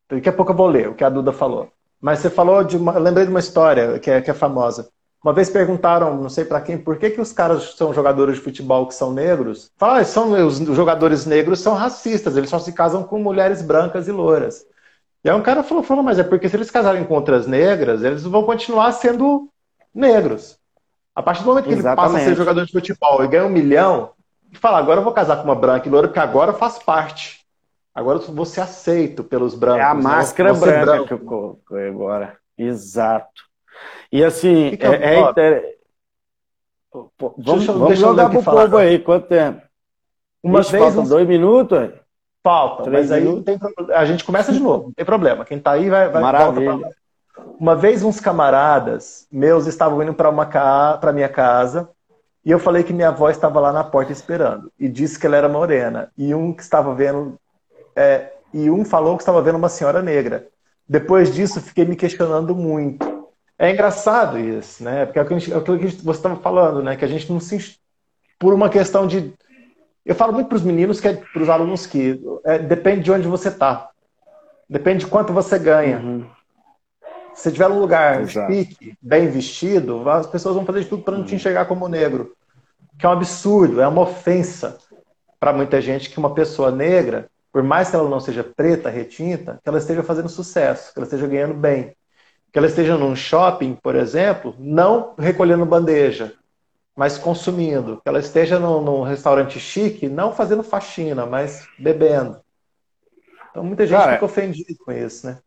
[0.09, 1.71] Daqui a pouco eu vou ler o que a Duda falou.
[2.01, 2.95] Mas você falou de uma.
[2.95, 4.89] Eu lembrei de uma história que é, que é famosa.
[5.25, 8.43] Uma vez perguntaram, não sei para quem, por que, que os caras são jogadores de
[8.43, 9.73] futebol que são negros?
[9.77, 14.07] Falaram, ah, são, os jogadores negros são racistas, eles só se casam com mulheres brancas
[14.07, 14.65] e louras.
[15.27, 18.05] E aí um cara falou, falou, mas é porque se eles casarem com outras negras,
[18.05, 19.49] eles vão continuar sendo
[19.93, 20.57] negros.
[21.13, 22.01] A partir do momento que Exatamente.
[22.01, 24.13] ele passa a ser jogador de futebol e ganha um milhão,
[24.53, 26.85] e fala, agora eu vou casar com uma branca e loura, porque agora eu faço
[26.85, 27.45] parte.
[27.93, 29.81] Agora eu vou ser aceito pelos brancos.
[29.81, 30.01] É a né?
[30.01, 32.39] máscara branca que eu coloquei agora.
[32.57, 33.43] Exato.
[34.13, 35.77] E assim, é, é inter...
[37.19, 39.61] Vamos, vamos jogar pro falar, povo aí, quanto tempo?
[40.41, 41.09] Uma Ixi, vez uns...
[41.09, 41.91] dois minutos?
[42.47, 43.45] Falta, mas aí minutos.
[43.45, 43.59] Tem...
[43.95, 45.45] a gente começa de novo, não tem problema.
[45.45, 46.91] Quem tá aí vai, vai Maravilha.
[47.59, 50.97] Uma vez uns camaradas meus estavam indo para uma ca...
[50.99, 51.89] para minha casa
[52.45, 55.37] e eu falei que minha avó estava lá na porta esperando e disse que ela
[55.37, 57.39] era morena e um que estava vendo
[57.97, 58.33] é...
[58.55, 60.47] e um falou que estava vendo uma senhora negra.
[60.89, 63.17] Depois disso, fiquei me questionando muito
[63.59, 65.07] é engraçado isso, né?
[65.07, 65.41] Porque é aquilo
[65.79, 66.97] que você estava falando, né?
[66.97, 67.77] Que a gente não se.
[68.39, 69.33] Por uma questão de.
[70.07, 73.13] Eu falo muito para os meninos, que é para os alunos que é, depende de
[73.13, 73.91] onde você está.
[74.71, 75.99] Depende de quanto você ganha.
[75.99, 76.25] Uhum.
[77.35, 81.21] Se tiver um lugar pique, bem vestido, as pessoas vão fazer de tudo para não
[81.21, 81.27] uhum.
[81.27, 82.35] te enxergar como negro.
[82.99, 84.79] Que é um absurdo, é uma ofensa
[85.39, 89.59] para muita gente que uma pessoa negra, por mais que ela não seja preta, retinta,
[89.63, 91.95] que ela esteja fazendo sucesso, que ela esteja ganhando bem
[92.57, 96.33] que ela esteja num shopping, por exemplo, não recolhendo bandeja,
[96.97, 98.01] mas consumindo.
[98.01, 102.41] Que ela esteja num, num restaurante chique, não fazendo faxina, mas bebendo.
[103.51, 105.39] Então muita gente Cara, fica ofendida com isso, né?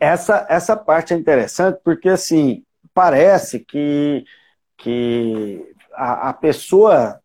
[0.00, 4.24] Essa, essa parte é interessante porque, assim, parece que,
[4.76, 7.20] que a, a pessoa,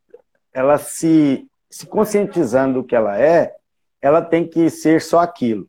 [0.52, 3.56] ela se, se conscientizando do que ela é,
[4.02, 5.68] ela tem que ser só aquilo.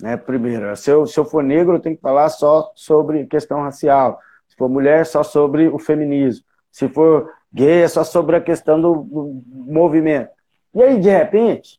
[0.00, 0.16] Né?
[0.16, 4.20] Primeiro, se eu, se eu for negro, eu tenho que falar só sobre questão racial.
[4.48, 6.44] Se for mulher, só sobre o feminismo.
[6.72, 10.30] Se for gay, é só sobre a questão do, do movimento.
[10.74, 11.78] E aí, de repente,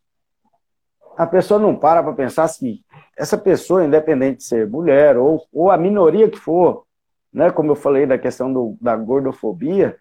[1.18, 2.84] a pessoa não para para pensar se
[3.18, 6.86] essa pessoa, independente de ser mulher ou, ou a minoria que for,
[7.32, 9.98] né, como eu falei da questão do, da gordofobia,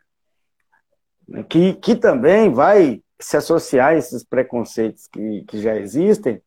[1.27, 6.43] né, que, que também vai se associar a esses preconceitos que, que já existem,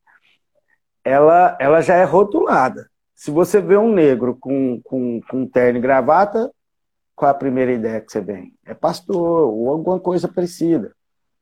[1.04, 2.89] ela, ela já é rotulada.
[3.14, 6.52] Se você vê um negro com, com, com terno e gravata,
[7.16, 8.53] qual é a primeira ideia que você vem?
[8.66, 10.93] É pastor ou alguma coisa parecida,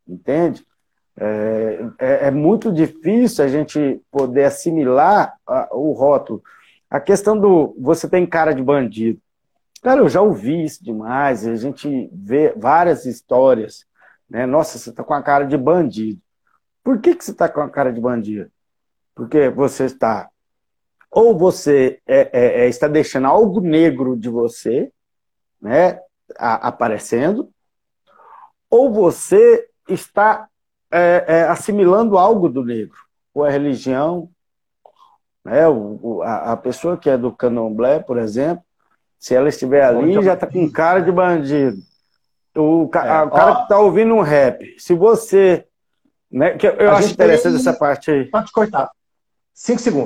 [0.07, 0.65] entende?
[1.15, 6.41] É, é, é muito difícil a gente poder assimilar a, o rótulo.
[6.89, 9.19] A questão do você tem cara de bandido.
[9.81, 13.85] Cara, eu já ouvi isso demais, a gente vê várias histórias.
[14.29, 14.45] Né?
[14.45, 16.21] Nossa, você está com a cara de bandido.
[16.83, 18.49] Por que, que você está com a cara de bandido?
[19.15, 20.29] Porque você está.
[21.11, 24.91] Ou você é, é, é, está deixando algo negro de você,
[25.63, 25.97] né,
[26.37, 27.49] a, aparecendo,
[28.69, 30.47] ou você está
[30.91, 32.97] é, é, assimilando algo do negro,
[33.33, 34.29] ou é religião,
[35.43, 35.67] Né?
[35.67, 38.63] O, a, a, pessoa que é do candomblé, por exemplo,
[39.17, 41.81] se ela estiver ali, já está com cara de bandido.
[42.55, 45.65] O, é, a, o cara ó, que está ouvindo um rap, se você.
[46.31, 47.61] Né, que eu, eu acho interessante tem...
[47.61, 48.25] essa parte aí.
[48.25, 48.89] Pode cortar.
[49.53, 50.01] Cinco segundos.